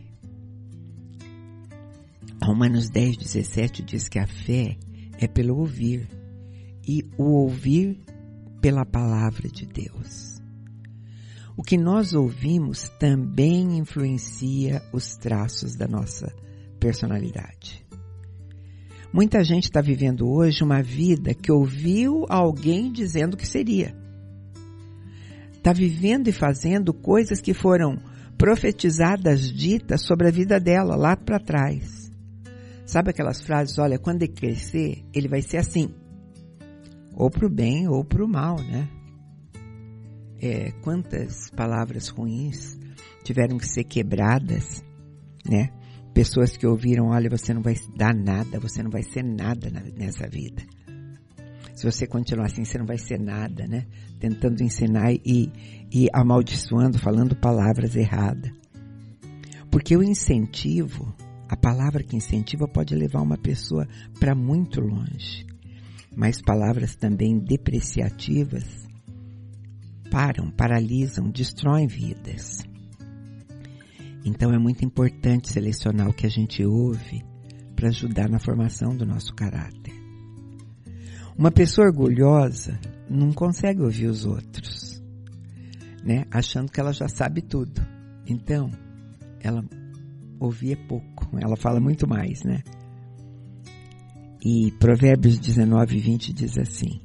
Romanos 2.42 2.90
10, 2.90 3.18
17 3.18 3.84
diz 3.84 4.08
que 4.08 4.18
a 4.18 4.26
fé 4.28 4.78
é 5.20 5.28
pelo 5.28 5.58
ouvir 5.58 6.08
e 6.88 7.04
o 7.18 7.32
ouvir 7.32 8.00
pela 8.62 8.86
palavra 8.86 9.48
de 9.50 9.66
Deus. 9.66 10.42
O 11.56 11.64
que 11.64 11.78
nós 11.78 12.14
ouvimos 12.14 12.90
também 13.00 13.78
influencia 13.78 14.82
os 14.92 15.16
traços 15.16 15.76
da 15.76 15.88
nossa 15.88 16.34
personalidade. 16.80 17.86
Muita 19.14 19.44
gente 19.44 19.66
está 19.66 19.80
vivendo 19.80 20.28
hoje 20.28 20.64
uma 20.64 20.82
vida 20.82 21.34
que 21.34 21.52
ouviu 21.52 22.26
alguém 22.28 22.92
dizendo 22.92 23.38
que 23.38 23.48
seria. 23.48 24.03
Está 25.64 25.72
vivendo 25.72 26.28
e 26.28 26.34
fazendo 26.34 26.94
coisas 26.94 27.40
que 27.40 27.54
foram 27.54 27.98
profetizadas, 28.38 29.50
ditas 29.50 30.06
sobre 30.06 30.28
a 30.28 30.32
vida 30.32 30.60
dela 30.60 30.98
lá 30.98 31.16
para 31.16 31.40
trás. 31.40 32.12
Sabe 32.86 33.12
aquelas 33.12 33.42
frases, 33.42 33.80
olha, 33.80 33.98
quando 33.98 34.24
ele 34.24 34.34
crescer, 34.34 35.06
ele 35.14 35.30
vai 35.30 35.42
ser 35.42 35.58
assim. 35.58 35.90
Ou 37.16 37.30
para 37.30 37.48
o 37.48 37.50
bem 37.50 37.88
ou 37.88 38.04
para 38.04 38.26
o 38.26 38.28
mal, 38.28 38.58
né? 38.58 38.90
é, 40.44 40.72
quantas 40.82 41.50
palavras 41.52 42.10
ruins 42.10 42.78
tiveram 43.24 43.58
que 43.58 43.66
ser 43.66 43.86
quebradas, 43.86 44.84
né? 45.50 45.70
Pessoas 46.14 46.58
que 46.58 46.68
ouviram, 46.68 47.08
olha, 47.08 47.30
você 47.30 47.54
não 47.54 47.62
vai 47.62 47.76
dar 47.96 48.14
nada, 48.14 48.60
você 48.60 48.84
não 48.84 48.92
vai 48.92 49.04
ser 49.04 49.24
nada 49.24 49.72
nessa 49.98 50.28
vida. 50.28 50.62
Se 51.74 51.86
você 51.86 52.06
continuar 52.06 52.46
assim, 52.46 52.64
você 52.64 52.78
não 52.78 52.86
vai 52.86 52.98
ser 52.98 53.20
nada, 53.20 53.68
né? 53.68 53.86
Tentando 54.20 54.62
ensinar 54.62 55.12
e, 55.12 55.52
e 55.92 56.08
amaldiçoando, 56.14 57.00
falando 57.00 57.36
palavras 57.36 57.96
erradas. 57.96 58.52
Porque 59.72 59.98
o 59.98 60.04
incentivo, 60.04 61.16
a 61.50 61.58
palavra 61.58 62.04
que 62.04 62.16
incentiva 62.16 62.68
pode 62.68 62.96
levar 62.96 63.22
uma 63.22 63.38
pessoa 63.38 63.88
para 64.20 64.36
muito 64.36 64.80
longe. 64.80 65.46
Mas 66.16 66.40
palavras 66.40 66.96
também 66.96 67.40
depreciativas 67.40 68.84
param, 70.12 70.52
paralisam, 70.52 71.32
destroem 71.32 71.88
vidas. 71.88 72.60
Então 74.24 74.54
é 74.54 74.60
muito 74.60 74.86
importante 74.86 75.52
selecionar 75.52 76.08
o 76.08 76.14
que 76.14 76.28
a 76.28 76.30
gente 76.30 76.64
ouve 76.64 77.26
para 77.76 77.90
ajudar 77.90 78.30
na 78.30 78.38
formação 78.38 78.96
do 78.96 79.08
nosso 79.08 79.34
caráter. 79.34 80.03
Uma 81.38 81.52
pessoa 81.52 81.88
orgulhosa 81.88 82.80
não 83.10 83.34
consegue 83.34 83.82
ouvir 83.82 84.08
os 84.08 84.26
outros, 84.26 85.02
né? 86.04 86.26
Achando 86.32 86.72
que 86.72 86.80
ela 86.80 86.94
já 86.94 87.08
sabe 87.08 87.42
tudo. 87.42 87.82
Então, 88.28 88.70
ela 89.40 89.64
ouvir 90.40 90.74
é 90.74 90.88
pouco, 90.88 91.38
ela 91.40 91.56
fala 91.56 91.80
muito 91.80 92.08
mais, 92.08 92.44
né? 92.44 92.62
E 94.46 94.72
Provérbios 94.80 95.40
19, 95.40 95.98
20 96.00 96.34
diz 96.34 96.58
assim: 96.58 97.02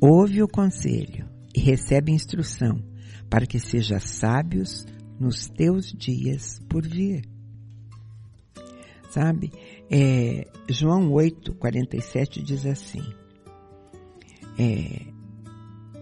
Ouve 0.00 0.42
o 0.42 0.48
conselho 0.48 1.28
e 1.54 1.60
recebe 1.60 2.12
instrução 2.12 2.82
para 3.28 3.46
que 3.46 3.58
seja 3.58 3.98
sábios 3.98 4.86
nos 5.18 5.48
teus 5.48 5.92
dias 5.92 6.60
por 6.68 6.86
vir. 6.86 7.28
Sabe? 9.10 9.52
É, 9.90 10.46
João 10.68 11.12
8, 11.12 11.54
47 11.54 12.42
diz 12.42 12.64
assim: 12.64 13.02
é, 14.58 15.06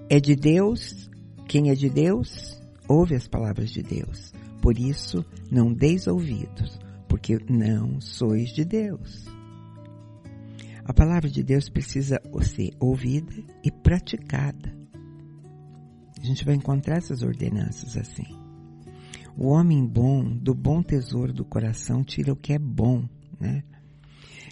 é 0.09 0.21
de 0.21 0.37
Deus, 0.37 1.11
quem 1.49 1.71
é 1.71 1.75
de 1.75 1.89
Deus, 1.89 2.61
ouve 2.89 3.15
as 3.15 3.27
palavras 3.27 3.71
de 3.71 3.83
Deus. 3.83 4.33
Por 4.61 4.79
isso, 4.79 5.25
não 5.51 5.73
deis 5.73 6.07
ouvidos, 6.07 6.79
por 7.09 7.19
porque 7.19 7.39
não 7.49 8.01
sois 8.01 8.51
de 8.51 8.65
Deus. 8.65 9.27
A 10.85 10.93
palavra 10.93 11.31
de 11.31 11.43
Deus 11.43 11.69
precisa 11.69 12.21
ser 12.43 12.71
ouvida 12.81 13.33
e 13.63 13.71
praticada. 13.71 14.75
A 16.21 16.25
gente 16.25 16.45
vai 16.45 16.55
encontrar 16.55 16.97
essas 16.97 17.23
ordenanças 17.23 17.97
assim. 17.97 18.27
O 19.37 19.49
homem 19.49 19.87
bom, 19.87 20.25
do 20.25 20.55
bom 20.55 20.83
tesouro 20.83 21.33
do 21.33 21.45
coração, 21.45 22.03
tira 22.03 22.33
o 22.33 22.37
que 22.37 22.53
é 22.53 22.59
bom, 22.59 23.09
né? 23.41 23.63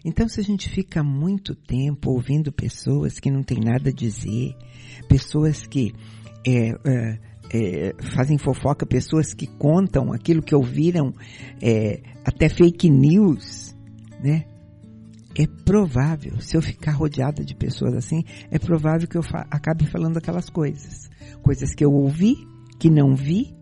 Então, 0.04 0.28
se 0.28 0.40
a 0.40 0.45
gente 0.45 0.71
fica 0.71 1.02
muito 1.02 1.54
tempo 1.54 2.11
ouvindo 2.11 2.52
pessoas 2.52 3.19
que 3.19 3.30
não 3.30 3.42
têm 3.42 3.59
nada 3.61 3.90
a 3.90 3.92
dizer, 3.92 4.57
pessoas 5.09 5.66
que 5.66 5.92
é, 6.47 6.71
é, 6.71 7.19
é, 7.52 7.95
fazem 8.14 8.38
fofoca, 8.38 8.87
pessoas 8.87 9.35
que 9.35 9.47
contam 9.47 10.12
aquilo 10.12 10.42
que 10.42 10.54
ouviram, 10.54 11.14
é, 11.61 12.02
até 12.25 12.49
fake 12.49 12.88
news, 12.88 13.75
né? 14.23 14.47
É 15.38 15.47
provável, 15.47 16.40
se 16.40 16.57
eu 16.57 16.62
ficar 16.62 16.92
rodeada 16.92 17.45
de 17.45 17.54
pessoas 17.54 17.95
assim, 17.95 18.25
é 18.50 18.59
provável 18.59 19.07
que 19.07 19.16
eu 19.16 19.23
fa 19.23 19.47
acabe 19.50 19.87
falando 19.87 20.16
aquelas 20.16 20.50
coisas. 20.50 21.09
Coisas 21.40 21.73
que 21.73 21.85
eu 21.85 21.92
ouvi, 21.92 22.37
que 22.80 22.90
não 22.90 23.14
vi, 23.14 23.54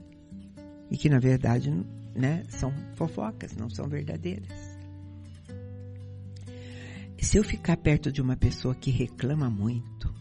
e 0.90 0.96
que 0.96 1.08
na 1.10 1.18
verdade 1.18 1.70
né, 2.14 2.42
são 2.48 2.72
fofocas, 2.94 3.54
não 3.56 3.68
são 3.68 3.86
verdadeiras. 3.86 4.67
Se 7.20 7.36
eu 7.36 7.44
ficar 7.44 7.76
perto 7.76 8.12
de 8.12 8.22
uma 8.22 8.36
pessoa 8.36 8.74
que 8.74 8.90
reclama 8.90 9.50
muito, 9.50 10.14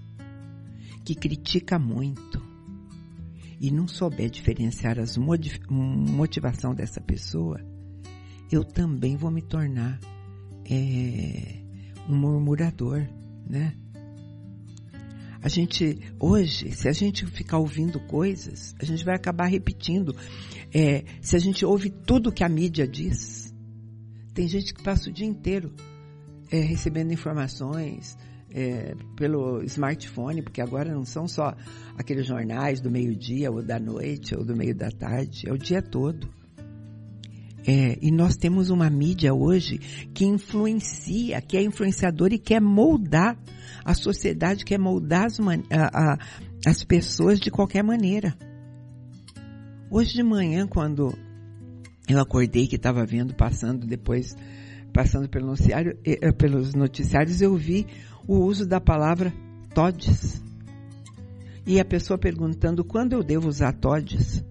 que 1.06 1.16
critica 1.16 1.78
muito, 1.78 2.42
e 3.60 3.72
não 3.72 3.88
souber 3.88 4.30
diferenciar 4.30 5.00
as 5.00 5.18
motivação 5.18 6.74
dessa 6.74 7.02
pessoa, 7.02 7.60
eu 8.52 8.64
também 8.64 9.16
vou 9.16 9.32
me 9.32 9.42
tornar 9.42 10.00
é, 10.70 11.60
um 12.08 12.16
murmurador, 12.16 13.08
né? 13.50 13.76
A 15.42 15.50
gente, 15.50 16.00
hoje, 16.20 16.72
se 16.72 16.90
a 16.90 16.92
gente 16.92 17.26
ficar 17.26 17.60
ouvindo 17.60 18.00
coisas, 18.02 18.76
a 18.82 18.86
gente 18.86 19.06
vai 19.06 19.16
acabar 19.16 19.46
repetindo. 19.46 20.16
É, 20.74 21.04
se 21.22 21.36
a 21.36 21.40
gente 21.40 21.66
ouve 21.66 21.90
tudo 21.90 22.32
que 22.32 22.44
a 22.44 22.50
mídia 22.50 22.88
diz, 22.88 23.54
tem 24.34 24.48
gente 24.48 24.74
que 24.74 24.84
passa 24.84 25.10
o 25.10 25.14
dia 25.14 25.28
inteiro 25.28 25.74
é, 26.52 26.60
recebendo 26.60 27.12
informações 27.12 28.18
é, 28.52 28.96
pelo 29.16 29.64
smartphone, 29.64 30.42
porque 30.42 30.62
agora 30.62 30.94
não 30.94 31.06
são 31.06 31.28
só 31.28 31.56
aqueles 31.98 32.26
jornais 32.26 32.80
do 32.80 32.90
meio-dia, 32.90 33.52
ou 33.52 33.62
da 33.62 33.80
noite, 33.80 34.36
ou 34.36 34.44
do 34.44 34.56
meio 34.56 34.76
da 34.76 34.90
tarde, 34.90 35.48
é 35.48 35.54
o 35.54 35.58
dia 35.58 35.82
todo. 35.82 36.30
É, 37.68 37.98
e 38.02 38.12
nós 38.12 38.38
temos 38.38 38.70
uma 38.70 38.90
mídia 38.90 39.34
hoje 39.34 39.78
que 40.14 40.24
influencia, 40.24 41.42
que 41.42 41.58
é 41.58 41.62
influenciadora 41.62 42.34
e 42.34 42.40
quer 42.40 42.62
moldar 42.62 43.38
a 43.84 43.94
sociedade, 43.94 44.64
quer 44.64 44.80
moldar 44.80 45.26
as, 45.26 45.38
a, 45.40 46.14
a, 46.14 46.18
as 46.66 46.84
pessoas 46.86 47.40
de 47.40 47.52
qualquer 47.52 47.84
maneira. 47.84 48.34
Hoje 49.92 50.14
de 50.14 50.24
manhã, 50.24 50.66
quando 50.66 51.14
eu 52.08 52.20
acordei 52.22 52.68
que 52.68 52.78
estava 52.78 53.06
vendo, 53.06 53.36
passando 53.36 53.86
depois, 53.86 54.34
passando 54.98 55.30
pelo 55.30 55.46
noticiário, 55.46 55.96
eh, 56.04 56.32
pelos 56.32 56.74
noticiários, 56.74 57.40
eu 57.40 57.56
vi 57.56 57.86
o 58.28 58.38
uso 58.38 58.66
da 58.66 58.82
palavra 58.82 59.32
todes. 59.72 60.42
E 61.68 61.80
a 61.80 61.86
pessoa 61.86 62.18
perguntando 62.18 62.84
quando 62.84 63.14
eu 63.14 63.22
devo 63.22 63.48
usar 63.48 63.74
todes. 63.74 64.44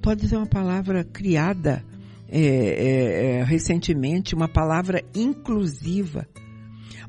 Todes 0.00 0.32
é 0.32 0.38
uma 0.38 0.46
palavra 0.46 1.02
criada 1.02 1.84
é, 2.28 3.40
é, 3.40 3.42
recentemente 3.42 4.36
uma 4.36 4.46
palavra 4.46 5.02
inclusiva. 5.12 6.28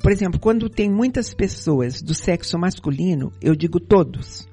Por 0.01 0.11
exemplo, 0.11 0.39
quando 0.39 0.67
tem 0.67 0.89
muitas 0.89 1.31
pessoas 1.31 2.01
do 2.01 2.15
sexo 2.15 2.57
masculino, 2.57 3.31
eu 3.39 3.55
digo 3.55 3.79
todos. 3.79 4.49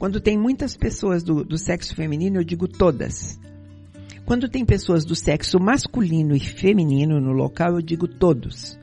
Quando 0.00 0.20
tem 0.20 0.36
muitas 0.36 0.76
pessoas 0.76 1.22
do, 1.22 1.44
do 1.44 1.58
sexo 1.58 1.94
feminino, 1.94 2.40
eu 2.40 2.44
digo 2.44 2.66
todas. 2.66 3.38
Quando 4.24 4.48
tem 4.48 4.64
pessoas 4.64 5.04
do 5.04 5.14
sexo 5.14 5.60
masculino 5.60 6.34
e 6.34 6.40
feminino 6.40 7.20
no 7.20 7.32
local, 7.32 7.74
eu 7.74 7.82
digo 7.82 8.08
todos. 8.08 8.78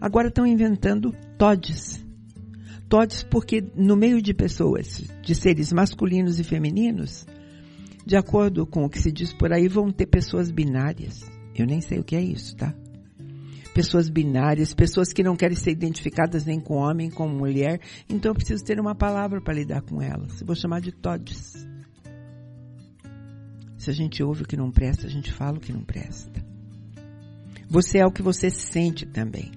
Agora 0.00 0.28
estão 0.28 0.44
inventando 0.44 1.14
todes. 1.38 2.04
Todes 2.88 3.22
porque 3.22 3.64
no 3.76 3.96
meio 3.96 4.20
de 4.20 4.34
pessoas, 4.34 5.04
de 5.22 5.34
seres 5.34 5.72
masculinos 5.72 6.40
e 6.40 6.44
femininos, 6.44 7.24
de 8.04 8.16
acordo 8.16 8.66
com 8.66 8.84
o 8.84 8.90
que 8.90 8.98
se 8.98 9.12
diz 9.12 9.32
por 9.32 9.52
aí, 9.52 9.68
vão 9.68 9.90
ter 9.90 10.06
pessoas 10.06 10.50
binárias. 10.50 11.22
Eu 11.54 11.66
nem 11.66 11.80
sei 11.80 12.00
o 12.00 12.04
que 12.04 12.16
é 12.16 12.20
isso, 12.20 12.56
tá? 12.56 12.74
Pessoas 13.72 14.08
binárias, 14.08 14.74
pessoas 14.74 15.12
que 15.12 15.22
não 15.22 15.36
querem 15.36 15.56
ser 15.56 15.70
identificadas 15.70 16.44
nem 16.44 16.60
com 16.60 16.74
homem, 16.74 17.10
com 17.10 17.28
mulher. 17.28 17.80
Então 18.08 18.32
eu 18.32 18.34
preciso 18.34 18.64
ter 18.64 18.80
uma 18.80 18.94
palavra 18.94 19.40
para 19.40 19.54
lidar 19.54 19.82
com 19.82 20.02
elas. 20.02 20.40
Eu 20.40 20.46
vou 20.46 20.56
chamar 20.56 20.80
de 20.80 20.92
todes. 20.92 21.73
Se 23.84 23.90
a 23.90 23.92
gente 23.92 24.22
ouve 24.22 24.44
o 24.44 24.46
que 24.46 24.56
não 24.56 24.70
presta, 24.70 25.06
a 25.06 25.10
gente 25.10 25.30
fala 25.30 25.58
o 25.58 25.60
que 25.60 25.70
não 25.70 25.84
presta. 25.84 26.42
Você 27.68 27.98
é 27.98 28.06
o 28.06 28.10
que 28.10 28.22
você 28.22 28.48
sente 28.48 29.04
também. 29.04 29.52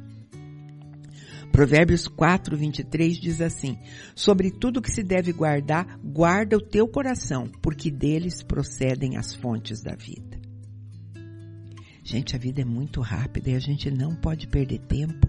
Provérbios 1.50 2.10
4, 2.10 2.58
23 2.58 3.22
diz 3.22 3.40
assim: 3.40 3.80
Sobre 4.14 4.52
tudo 4.52 4.82
que 4.82 4.92
se 4.92 5.02
deve 5.02 5.32
guardar, 5.32 5.98
guarda 6.04 6.58
o 6.58 6.62
teu 6.62 6.90
coração, 6.90 7.50
porque 7.62 7.90
deles 7.90 8.44
procedem 8.44 9.16
as 9.16 9.34
fontes 9.34 9.82
da 9.82 9.96
vida. 9.96 10.38
Gente, 12.04 12.36
a 12.36 12.38
vida 12.38 12.64
é 12.64 12.66
muito 12.66 13.00
rápida 13.00 13.52
e 13.52 13.56
a 13.56 13.60
gente 13.60 13.90
não 13.90 14.14
pode 14.14 14.46
perder 14.48 14.80
tempo 14.80 15.26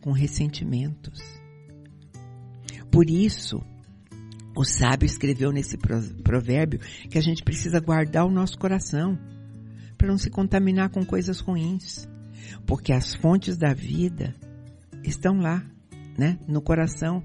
com 0.00 0.12
ressentimentos. 0.12 1.20
Por 2.88 3.10
isso, 3.10 3.60
o 4.58 4.64
sábio 4.64 5.06
escreveu 5.06 5.52
nesse 5.52 5.78
provérbio 5.78 6.80
que 7.08 7.16
a 7.16 7.20
gente 7.20 7.44
precisa 7.44 7.78
guardar 7.78 8.26
o 8.26 8.30
nosso 8.30 8.58
coração 8.58 9.16
para 9.96 10.08
não 10.08 10.18
se 10.18 10.30
contaminar 10.30 10.90
com 10.90 11.06
coisas 11.06 11.38
ruins, 11.38 12.08
porque 12.66 12.92
as 12.92 13.14
fontes 13.14 13.56
da 13.56 13.72
vida 13.72 14.34
estão 15.04 15.38
lá, 15.38 15.64
né, 16.18 16.40
no 16.48 16.60
coração. 16.60 17.22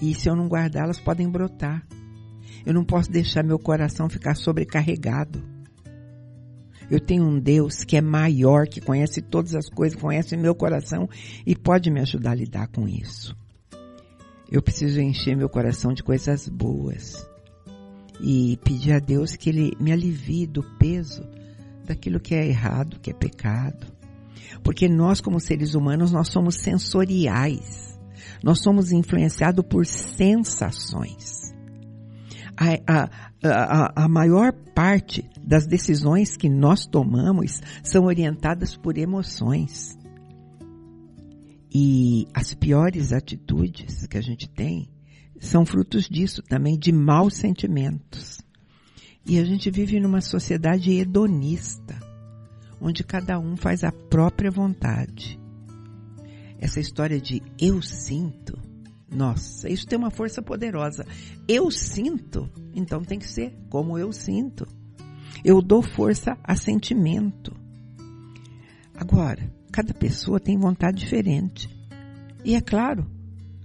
E 0.00 0.14
se 0.14 0.26
eu 0.26 0.34
não 0.34 0.48
guardar, 0.48 0.84
elas 0.84 0.98
podem 0.98 1.28
brotar. 1.28 1.86
Eu 2.64 2.72
não 2.72 2.82
posso 2.82 3.12
deixar 3.12 3.44
meu 3.44 3.58
coração 3.58 4.08
ficar 4.08 4.34
sobrecarregado. 4.34 5.44
Eu 6.90 6.98
tenho 6.98 7.24
um 7.24 7.38
Deus 7.38 7.84
que 7.84 7.98
é 7.98 8.00
maior, 8.00 8.66
que 8.66 8.80
conhece 8.80 9.20
todas 9.20 9.54
as 9.54 9.68
coisas, 9.68 10.00
conhece 10.00 10.34
meu 10.34 10.54
coração 10.54 11.10
e 11.44 11.54
pode 11.54 11.90
me 11.90 12.00
ajudar 12.00 12.30
a 12.30 12.36
lidar 12.36 12.68
com 12.68 12.88
isso. 12.88 13.36
Eu 14.50 14.62
preciso 14.62 15.00
encher 15.00 15.36
meu 15.36 15.48
coração 15.48 15.92
de 15.92 16.02
coisas 16.02 16.48
boas 16.48 17.26
e 18.20 18.58
pedir 18.64 18.92
a 18.92 18.98
Deus 18.98 19.36
que 19.36 19.48
Ele 19.48 19.76
me 19.80 19.92
alivie 19.92 20.46
do 20.46 20.62
peso 20.78 21.26
daquilo 21.84 22.20
que 22.20 22.34
é 22.34 22.46
errado, 22.46 22.98
que 23.00 23.10
é 23.10 23.14
pecado. 23.14 23.86
Porque 24.62 24.88
nós, 24.88 25.20
como 25.20 25.40
seres 25.40 25.74
humanos, 25.74 26.10
nós 26.10 26.28
somos 26.28 26.56
sensoriais. 26.56 27.98
Nós 28.42 28.60
somos 28.60 28.92
influenciados 28.92 29.64
por 29.68 29.84
sensações. 29.86 31.52
A, 32.56 32.78
a, 32.86 33.10
a, 33.42 34.04
a 34.04 34.08
maior 34.08 34.52
parte 34.74 35.28
das 35.42 35.66
decisões 35.66 36.36
que 36.36 36.48
nós 36.48 36.86
tomamos 36.86 37.60
são 37.82 38.04
orientadas 38.04 38.76
por 38.76 38.96
emoções. 38.96 39.98
E 41.74 42.28
as 42.32 42.54
piores 42.54 43.12
atitudes 43.12 44.06
que 44.06 44.16
a 44.16 44.22
gente 44.22 44.48
tem 44.48 44.88
são 45.40 45.66
frutos 45.66 46.08
disso 46.08 46.40
também, 46.42 46.78
de 46.78 46.92
maus 46.92 47.34
sentimentos. 47.34 48.40
E 49.26 49.38
a 49.38 49.44
gente 49.44 49.70
vive 49.70 49.98
numa 49.98 50.20
sociedade 50.20 50.92
hedonista 50.92 51.98
onde 52.80 53.02
cada 53.02 53.38
um 53.38 53.56
faz 53.56 53.82
a 53.82 53.90
própria 53.90 54.50
vontade. 54.50 55.40
Essa 56.58 56.80
história 56.80 57.20
de 57.20 57.42
eu 57.58 57.80
sinto, 57.82 58.58
nossa, 59.10 59.68
isso 59.68 59.86
tem 59.86 59.98
uma 59.98 60.10
força 60.10 60.42
poderosa. 60.42 61.06
Eu 61.48 61.70
sinto, 61.70 62.50
então 62.74 63.02
tem 63.02 63.18
que 63.18 63.28
ser 63.28 63.54
como 63.70 63.98
eu 63.98 64.12
sinto. 64.12 64.66
Eu 65.44 65.62
dou 65.62 65.82
força 65.82 66.36
a 66.42 66.54
sentimento. 66.54 67.52
Agora, 68.94 69.50
cada 69.74 69.92
pessoa 69.92 70.38
tem 70.38 70.56
vontade 70.56 70.98
diferente. 70.98 71.68
E 72.44 72.54
é 72.54 72.60
claro, 72.60 73.04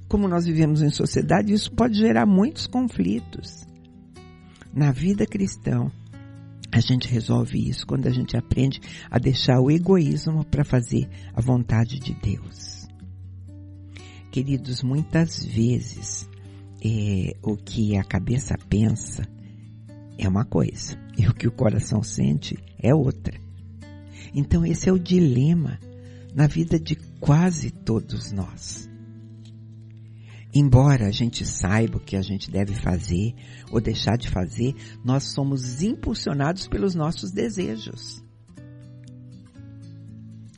como 0.07 0.27
nós 0.27 0.43
vivemos 0.43 0.81
em 0.81 0.89
sociedade, 0.89 1.53
isso 1.53 1.71
pode 1.71 1.99
gerar 1.99 2.25
muitos 2.25 2.65
conflitos. 2.65 3.63
Na 4.73 4.91
vida 4.91 5.27
cristã, 5.27 5.91
a 6.71 6.79
gente 6.79 7.07
resolve 7.07 7.59
isso 7.69 7.85
quando 7.85 8.07
a 8.07 8.09
gente 8.09 8.35
aprende 8.35 8.81
a 9.07 9.19
deixar 9.19 9.59
o 9.59 9.69
egoísmo 9.69 10.43
para 10.43 10.63
fazer 10.63 11.07
a 11.31 11.41
vontade 11.41 11.99
de 11.99 12.15
Deus. 12.15 12.87
Queridos, 14.31 14.81
muitas 14.81 15.45
vezes 15.45 16.27
é, 16.83 17.35
o 17.43 17.55
que 17.55 17.95
a 17.95 18.03
cabeça 18.03 18.57
pensa 18.67 19.29
é 20.17 20.27
uma 20.27 20.43
coisa 20.43 20.97
e 21.15 21.27
o 21.27 21.35
que 21.35 21.47
o 21.47 21.51
coração 21.51 22.01
sente 22.01 22.57
é 22.79 22.95
outra. 22.95 23.39
Então 24.33 24.65
esse 24.65 24.89
é 24.89 24.91
o 24.91 24.97
dilema 24.97 25.77
na 26.33 26.47
vida 26.47 26.79
de 26.79 26.95
quase 27.19 27.71
todos 27.71 28.31
nós. 28.31 28.89
Embora 30.53 31.07
a 31.07 31.11
gente 31.11 31.45
saiba 31.45 31.97
o 31.97 31.99
que 31.99 32.15
a 32.15 32.21
gente 32.21 32.49
deve 32.49 32.73
fazer 32.73 33.35
ou 33.71 33.79
deixar 33.79 34.17
de 34.17 34.29
fazer, 34.29 34.73
nós 35.03 35.31
somos 35.31 35.83
impulsionados 35.83 36.67
pelos 36.67 36.95
nossos 36.95 37.31
desejos. 37.31 38.23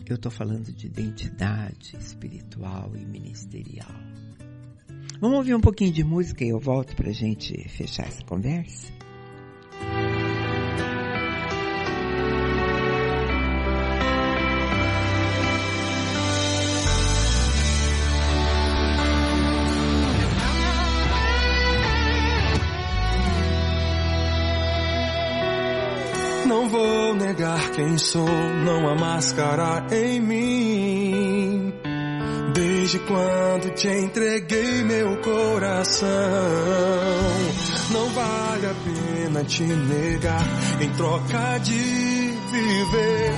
Eu 0.06 0.16
estou 0.16 0.32
falando 0.32 0.74
de 0.74 0.88
identidade 0.88 1.96
espiritual 1.98 2.92
e 2.96 3.06
ministerial. 3.06 3.92
Vamos 5.22 5.38
ouvir 5.38 5.56
um 5.56 5.62
pouquinho 5.62 5.92
de 5.92 6.04
música 6.04 6.44
e 6.44 6.50
eu 6.50 6.60
volto 6.60 6.96
para 6.96 7.10
a 7.10 7.14
gente 7.14 7.54
fechar 7.70 8.08
essa 8.08 8.24
conversa? 8.24 8.92
Quem 27.82 27.98
sou, 27.98 28.30
não 28.64 28.88
há 28.90 28.96
máscara 28.96 29.88
em 29.92 30.22
mim. 30.22 31.74
Desde 32.54 33.00
quando 33.00 33.74
te 33.74 33.88
entreguei 33.88 34.84
meu 34.84 35.18
coração, 35.22 36.08
não 37.92 38.08
vale 38.10 38.68
a 38.68 38.76
pena 38.86 39.44
te 39.44 39.64
negar 39.64 40.46
em 40.80 40.90
troca 40.92 41.58
de 41.60 41.74
viver. 42.52 43.34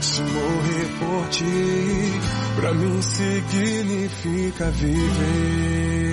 Se 0.00 0.22
morrer 0.22 0.88
por 0.98 1.28
ti, 1.28 2.20
pra 2.56 2.74
mim 2.74 3.00
significa 3.00 4.70
viver. 4.72 6.03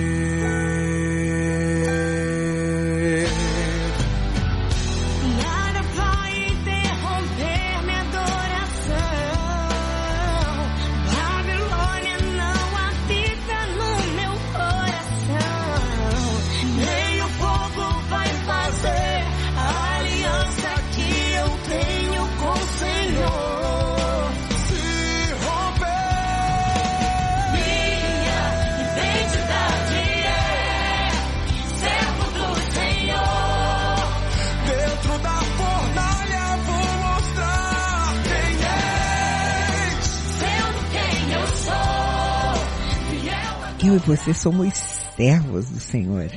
Eu 43.84 43.96
e 43.96 43.98
você 43.98 44.32
somos 44.32 44.74
servos 45.16 45.68
do 45.68 45.80
Senhor. 45.80 46.30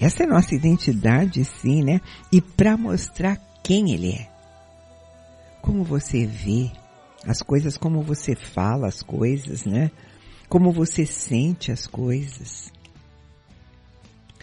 Essa 0.00 0.24
é 0.24 0.26
nossa 0.26 0.54
identidade, 0.54 1.44
sim, 1.44 1.84
né? 1.84 2.00
E 2.32 2.40
para 2.40 2.76
mostrar 2.76 3.36
quem 3.62 3.92
Ele 3.92 4.12
é. 4.12 4.28
Como 5.62 5.84
você 5.84 6.26
vê 6.26 6.70
as 7.26 7.42
coisas, 7.42 7.78
como 7.78 8.02
você 8.02 8.34
fala 8.34 8.88
as 8.88 9.02
coisas, 9.02 9.64
né? 9.64 9.90
Como 10.48 10.72
você 10.72 11.06
sente 11.06 11.70
as 11.70 11.86
coisas. 11.86 12.72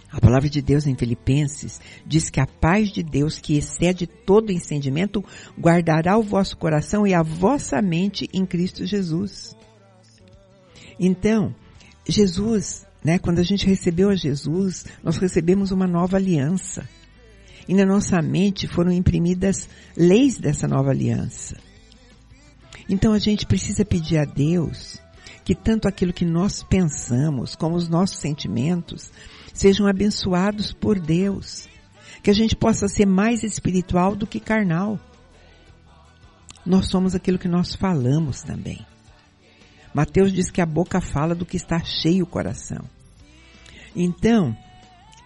A 0.09 0.19
palavra 0.19 0.49
de 0.49 0.61
Deus 0.61 0.87
em 0.87 0.95
Filipenses 0.95 1.79
diz 2.05 2.29
que 2.29 2.39
a 2.39 2.47
paz 2.47 2.89
de 2.89 3.03
Deus, 3.03 3.39
que 3.39 3.57
excede 3.57 4.07
todo 4.07 4.51
entendimento, 4.51 5.23
guardará 5.59 6.17
o 6.17 6.23
vosso 6.23 6.57
coração 6.57 7.05
e 7.05 7.13
a 7.13 7.23
vossa 7.23 7.81
mente 7.81 8.29
em 8.33 8.45
Cristo 8.45 8.85
Jesus. 8.85 9.55
Então, 10.99 11.55
Jesus, 12.07 12.85
né, 13.03 13.19
quando 13.19 13.39
a 13.39 13.43
gente 13.43 13.65
recebeu 13.65 14.09
a 14.09 14.15
Jesus, 14.15 14.85
nós 15.03 15.17
recebemos 15.17 15.71
uma 15.71 15.87
nova 15.87 16.17
aliança. 16.17 16.87
E 17.67 17.73
na 17.73 17.85
nossa 17.85 18.21
mente 18.21 18.67
foram 18.67 18.91
imprimidas 18.91 19.69
leis 19.95 20.37
dessa 20.37 20.67
nova 20.67 20.89
aliança. 20.89 21.57
Então 22.89 23.13
a 23.13 23.19
gente 23.19 23.45
precisa 23.45 23.85
pedir 23.85 24.17
a 24.17 24.25
Deus 24.25 24.99
que 25.43 25.55
tanto 25.55 25.87
aquilo 25.87 26.13
que 26.13 26.25
nós 26.25 26.63
pensamos 26.63 27.55
como 27.55 27.75
os 27.75 27.87
nossos 27.87 28.17
sentimentos 28.17 29.11
sejam 29.53 29.87
abençoados 29.87 30.73
por 30.73 30.99
Deus. 30.99 31.67
Que 32.23 32.29
a 32.29 32.33
gente 32.33 32.55
possa 32.55 32.87
ser 32.87 33.05
mais 33.05 33.43
espiritual 33.43 34.15
do 34.15 34.27
que 34.27 34.39
carnal. 34.39 34.99
Nós 36.65 36.87
somos 36.87 37.15
aquilo 37.15 37.39
que 37.39 37.47
nós 37.47 37.73
falamos 37.73 38.41
também. 38.41 38.85
Mateus 39.93 40.32
diz 40.32 40.49
que 40.49 40.62
a 40.62 40.65
boca 40.65 41.01
fala 41.01 41.36
do 41.36 41.45
que 41.45 41.58
está 41.58 41.80
cheio 41.84 42.23
o 42.23 42.27
coração. 42.27 42.84
Então, 43.95 44.56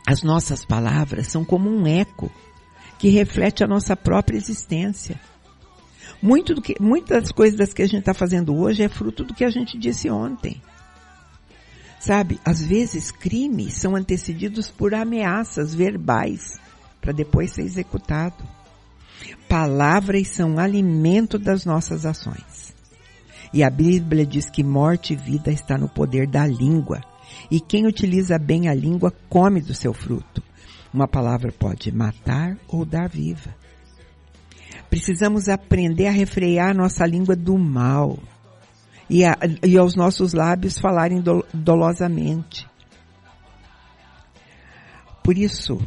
as 0.08 0.24
nossas 0.24 0.66
palavras 0.66 1.28
são 1.28 1.46
como 1.46 1.70
um 1.70 1.86
eco 1.86 2.32
que 2.98 3.10
reflete 3.10 3.64
a 3.64 3.68
nossa 3.68 3.96
própria 3.96 4.38
existência. 4.38 5.20
Muito 6.22 6.56
do 6.56 6.62
que, 6.62 6.76
muitas 6.80 7.32
coisas 7.32 7.74
que 7.74 7.82
a 7.82 7.86
gente 7.86 8.00
está 8.00 8.14
fazendo 8.14 8.56
hoje 8.56 8.84
é 8.84 8.90
fruto 8.90 9.24
do 9.24 9.34
que 9.34 9.44
a 9.44 9.50
gente 9.50 9.78
disse 9.78 10.10
ontem. 10.10 10.62
Sabe, 12.00 12.40
às 12.46 12.64
vezes 12.64 13.12
crimes 13.12 13.74
são 13.74 13.96
antecedidos 13.96 14.70
por 14.70 14.94
ameaças 14.94 15.74
verbais 15.74 16.60
para 17.02 17.12
depois 17.12 17.52
ser 17.52 17.62
executado. 17.62 18.44
Palavras 19.48 20.28
são 20.30 20.60
alimento 20.60 21.38
das 21.38 21.66
nossas 21.66 22.06
ações. 22.06 22.55
E 23.56 23.64
a 23.64 23.70
Bíblia 23.70 24.26
diz 24.26 24.50
que 24.50 24.62
morte 24.62 25.14
e 25.14 25.16
vida 25.16 25.50
está 25.50 25.78
no 25.78 25.88
poder 25.88 26.28
da 26.28 26.46
língua. 26.46 27.00
E 27.50 27.62
quem 27.62 27.88
utiliza 27.88 28.38
bem 28.38 28.68
a 28.68 28.74
língua 28.74 29.14
come 29.30 29.62
do 29.62 29.74
seu 29.74 29.94
fruto. 29.94 30.44
Uma 30.94 31.08
palavra 31.08 31.54
pode 31.54 31.90
matar 31.90 32.58
ou 32.68 32.84
dar 32.84 33.08
viva. 33.08 33.56
Precisamos 34.90 35.48
aprender 35.48 36.08
a 36.08 36.12
refrear 36.12 36.76
nossa 36.76 37.06
língua 37.06 37.34
do 37.34 37.58
mal 37.58 38.20
e, 39.10 39.24
a, 39.24 39.38
e 39.66 39.78
aos 39.78 39.96
nossos 39.96 40.34
lábios 40.34 40.78
falarem 40.78 41.22
do, 41.22 41.46
dolosamente. 41.54 42.68
Por 45.24 45.38
isso, 45.38 45.80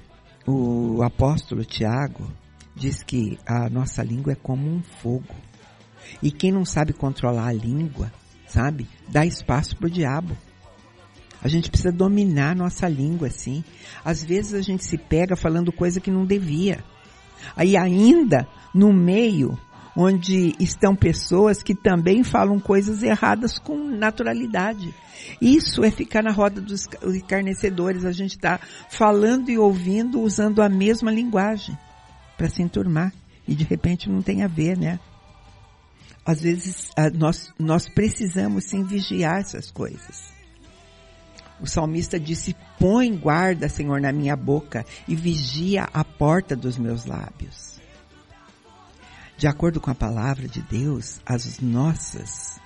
o 0.47 1.03
apóstolo 1.03 1.67
Tiago 1.67 2.33
diz 2.75 3.03
que 3.03 3.39
a 3.47 3.69
nossa 3.69 4.03
língua 4.03 4.33
é 4.33 4.37
como 4.37 4.71
um 4.71 4.83
fogo 4.83 5.35
e 6.23 6.31
quem 6.31 6.53
não 6.53 6.65
sabe 6.65 6.93
controlar 6.93 7.49
a 7.49 7.53
língua, 7.53 8.13
sabe, 8.47 8.87
dá 9.09 9.25
espaço 9.25 9.77
pro 9.77 9.91
diabo. 9.91 10.37
A 11.41 11.49
gente 11.49 11.71
precisa 11.71 11.93
dominar 11.93 12.53
a 12.53 12.55
nossa 12.55 12.89
língua, 12.89 13.29
assim. 13.29 13.63
Às 14.05 14.25
vezes 14.25 14.55
a 14.55 14.61
gente 14.61 14.85
se 14.85 14.99
pega 14.99 15.37
falando 15.37 15.73
coisa 15.73 16.01
que 16.01 16.11
não 16.11 16.25
devia. 16.25 16.83
Aí 17.57 17.77
ainda, 17.77 18.47
no 18.75 18.93
meio, 18.93 19.57
onde 19.97 20.55
estão 20.59 20.97
pessoas 20.97 21.63
que 21.63 21.75
também 21.75 22.25
falam 22.25 22.59
coisas 22.59 23.03
erradas 23.03 23.59
com 23.59 23.77
naturalidade. 23.77 24.93
Isso 25.41 25.85
é 25.85 25.91
ficar 25.91 26.23
na 26.23 26.33
roda 26.33 26.61
dos 26.61 26.87
escarnecedores. 27.15 28.05
A 28.05 28.13
gente 28.13 28.37
está 28.37 28.61
falando 28.89 29.49
e 29.49 29.59
ouvindo 29.59 30.21
usando 30.21 30.61
a 30.61 30.69
mesma 30.69 31.11
linguagem 31.11 31.77
para 32.37 32.49
se 32.49 32.63
enturmar. 32.63 33.13
E 33.47 33.55
de 33.55 33.65
repente 33.65 34.11
não 34.11 34.23
tem 34.23 34.43
a 34.43 34.49
ver, 34.49 34.77
né? 34.77 35.01
Às 36.29 36.43
vezes 36.43 36.91
nós, 37.15 37.55
nós 37.59 37.89
precisamos 37.89 38.65
sim 38.65 38.85
vigiar 38.85 39.41
essas 39.41 39.71
coisas. 39.71 40.31
O 41.59 41.67
salmista 41.67 42.21
disse, 42.21 42.55
põe 42.79 43.17
guarda, 43.17 43.67
Senhor, 43.67 43.99
na 43.99 44.13
minha 44.13 44.37
boca 44.37 44.85
e 45.09 45.17
vigia 45.17 45.85
a 45.85 46.05
porta 46.05 46.55
dos 46.55 46.77
meus 46.77 47.07
lábios. 47.07 47.81
De 49.39 49.47
acordo 49.47 49.81
com 49.81 49.91
a 49.91 49.95
palavra 49.95 50.47
de 50.47 50.61
Deus, 50.61 51.19
as 51.25 51.61
nossas 51.61 52.61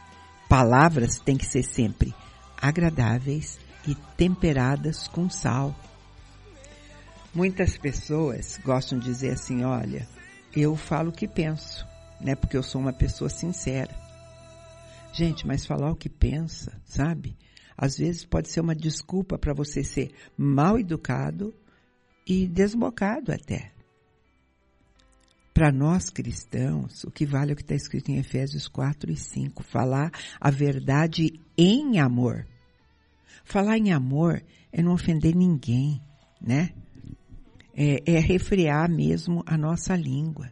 palavras 0.48 1.20
têm 1.20 1.36
que 1.36 1.46
ser 1.46 1.62
sempre 1.62 2.12
agradáveis 2.60 3.60
e 3.86 3.94
temperadas 4.16 5.06
com 5.06 5.30
sal. 5.30 5.72
Muitas 7.32 7.78
pessoas 7.78 8.58
gostam 8.64 8.98
de 8.98 9.04
dizer 9.04 9.34
assim, 9.34 9.62
olha, 9.62 10.08
eu 10.52 10.74
falo 10.74 11.10
o 11.10 11.12
que 11.12 11.28
penso 11.28 11.91
né? 12.22 12.34
Porque 12.34 12.56
eu 12.56 12.62
sou 12.62 12.80
uma 12.80 12.92
pessoa 12.92 13.28
sincera. 13.28 13.94
Gente, 15.12 15.46
mas 15.46 15.66
falar 15.66 15.90
o 15.90 15.96
que 15.96 16.08
pensa, 16.08 16.80
sabe? 16.84 17.36
Às 17.76 17.96
vezes 17.98 18.24
pode 18.24 18.48
ser 18.48 18.60
uma 18.60 18.74
desculpa 18.74 19.38
para 19.38 19.52
você 19.52 19.82
ser 19.84 20.12
mal 20.36 20.78
educado 20.78 21.54
e 22.26 22.46
desbocado 22.46 23.32
até. 23.32 23.72
para 25.52 25.70
nós 25.70 26.08
cristãos, 26.08 27.04
o 27.04 27.10
que 27.10 27.26
vale 27.26 27.50
é 27.50 27.52
o 27.52 27.56
que 27.56 27.62
está 27.62 27.74
escrito 27.74 28.10
em 28.10 28.16
Efésios 28.18 28.66
4 28.68 29.10
e 29.12 29.16
5. 29.16 29.62
Falar 29.62 30.10
a 30.40 30.50
verdade 30.50 31.38
em 31.58 31.98
amor. 32.00 32.46
Falar 33.44 33.76
em 33.76 33.92
amor 33.92 34.42
é 34.72 34.82
não 34.82 34.92
ofender 34.94 35.34
ninguém, 35.36 36.00
né? 36.40 36.70
É, 37.74 38.14
é 38.14 38.18
refrear 38.18 38.90
mesmo 38.90 39.42
a 39.46 39.58
nossa 39.58 39.94
língua. 39.94 40.50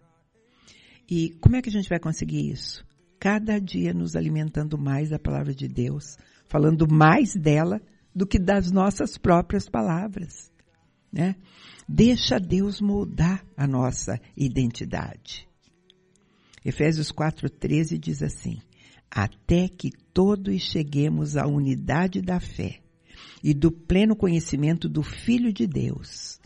E 1.11 1.31
como 1.41 1.57
é 1.57 1.63
que 1.63 1.69
a 1.69 1.73
gente 1.73 1.89
vai 1.89 1.99
conseguir 1.99 2.51
isso? 2.51 2.85
Cada 3.19 3.59
dia 3.59 3.93
nos 3.93 4.15
alimentando 4.15 4.79
mais 4.79 5.11
da 5.11 5.19
palavra 5.19 5.53
de 5.53 5.67
Deus, 5.67 6.17
falando 6.49 6.87
mais 6.89 7.35
dela 7.35 7.83
do 8.15 8.27
que 8.27 8.39
das 8.39 8.71
nossas 8.71 9.19
próprias 9.19 9.69
palavras, 9.69 10.51
né? 11.13 11.35
Deixa 11.89 12.39
Deus 12.39 12.81
moldar 12.81 13.45
a 13.57 13.67
nossa 13.67 14.21
identidade. 14.37 15.49
Efésios 16.65 17.11
4:13 17.11 17.99
diz 17.99 18.23
assim: 18.23 18.59
até 19.11 19.69
que 19.69 19.91
todos 20.15 20.63
cheguemos 20.63 21.37
à 21.37 21.47
unidade 21.47 22.23
da 22.23 22.39
fé 22.39 22.81
e 23.43 23.53
do 23.53 23.73
pleno 23.73 24.15
conhecimento 24.15 24.89
do 24.89 25.03
Filho 25.03 25.53
de 25.53 25.67
Deus, 25.67 26.40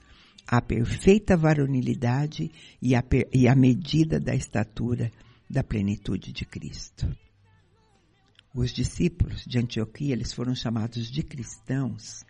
à 0.46 0.60
perfeita 0.60 1.36
varonilidade 1.36 2.50
e 2.80 2.94
à, 2.94 3.02
e 3.32 3.48
à 3.48 3.54
medida 3.54 4.20
da 4.20 4.34
estatura 4.34 5.10
da 5.48 5.62
plenitude 5.62 6.32
de 6.32 6.44
Cristo. 6.44 7.08
Os 8.54 8.70
discípulos 8.70 9.44
de 9.44 9.58
Antioquia, 9.58 10.12
eles 10.12 10.32
foram 10.32 10.54
chamados 10.54 11.10
de 11.10 11.22
cristãos 11.22 12.24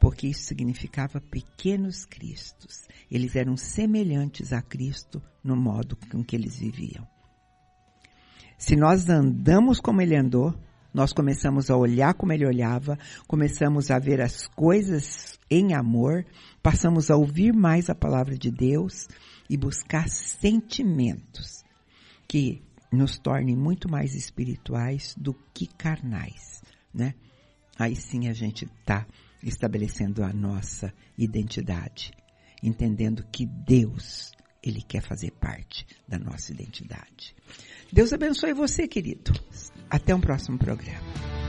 porque 0.00 0.26
isso 0.26 0.44
significava 0.44 1.20
pequenos 1.20 2.06
cristos. 2.06 2.88
Eles 3.10 3.36
eram 3.36 3.54
semelhantes 3.56 4.50
a 4.50 4.62
Cristo 4.62 5.22
no 5.44 5.54
modo 5.54 5.94
com 6.10 6.24
que 6.24 6.34
eles 6.34 6.58
viviam. 6.58 7.06
Se 8.56 8.74
nós 8.74 9.08
andamos 9.08 9.78
como 9.78 10.00
ele 10.00 10.16
andou, 10.16 10.54
nós 10.92 11.12
começamos 11.12 11.70
a 11.70 11.76
olhar 11.76 12.14
como 12.14 12.32
ele 12.32 12.46
olhava, 12.46 12.98
começamos 13.28 13.90
a 13.90 13.98
ver 13.98 14.22
as 14.22 14.48
coisas 14.48 15.29
em 15.50 15.74
amor, 15.74 16.24
passamos 16.62 17.10
a 17.10 17.16
ouvir 17.16 17.52
mais 17.52 17.90
a 17.90 17.94
palavra 17.94 18.38
de 18.38 18.50
Deus 18.50 19.08
e 19.48 19.56
buscar 19.56 20.08
sentimentos 20.08 21.64
que 22.28 22.62
nos 22.92 23.18
tornem 23.18 23.56
muito 23.56 23.90
mais 23.90 24.14
espirituais 24.14 25.14
do 25.18 25.34
que 25.52 25.66
carnais, 25.66 26.62
né? 26.94 27.14
Aí 27.78 27.96
sim 27.96 28.28
a 28.28 28.32
gente 28.32 28.64
está 28.64 29.06
estabelecendo 29.42 30.22
a 30.22 30.32
nossa 30.32 30.92
identidade, 31.16 32.12
entendendo 32.62 33.24
que 33.32 33.46
Deus, 33.46 34.32
Ele 34.62 34.82
quer 34.82 35.02
fazer 35.02 35.32
parte 35.32 35.86
da 36.06 36.18
nossa 36.18 36.52
identidade. 36.52 37.34
Deus 37.92 38.12
abençoe 38.12 38.52
você, 38.52 38.86
querido. 38.86 39.32
Até 39.88 40.14
um 40.14 40.20
próximo 40.20 40.58
programa. 40.58 41.39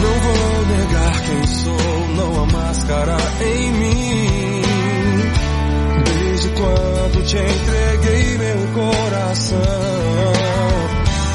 Não 0.00 0.14
vou 0.20 0.66
negar 0.76 1.20
quem 1.22 1.46
sou, 1.46 2.08
não 2.16 2.42
há 2.42 2.46
máscara 2.46 3.16
em 3.40 3.72
mim. 3.72 4.62
Desde 6.04 6.48
quando 6.50 7.24
te 7.24 7.36
entreguei 7.36 8.38
meu 8.38 8.66
coração, 8.74 9.58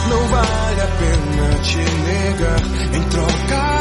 não 0.10 0.28
vale 0.28 0.82
a 0.82 0.88
pena 0.88 1.60
te 1.62 1.78
negar 1.78 2.62
em 2.95 3.04
troca 3.10 3.72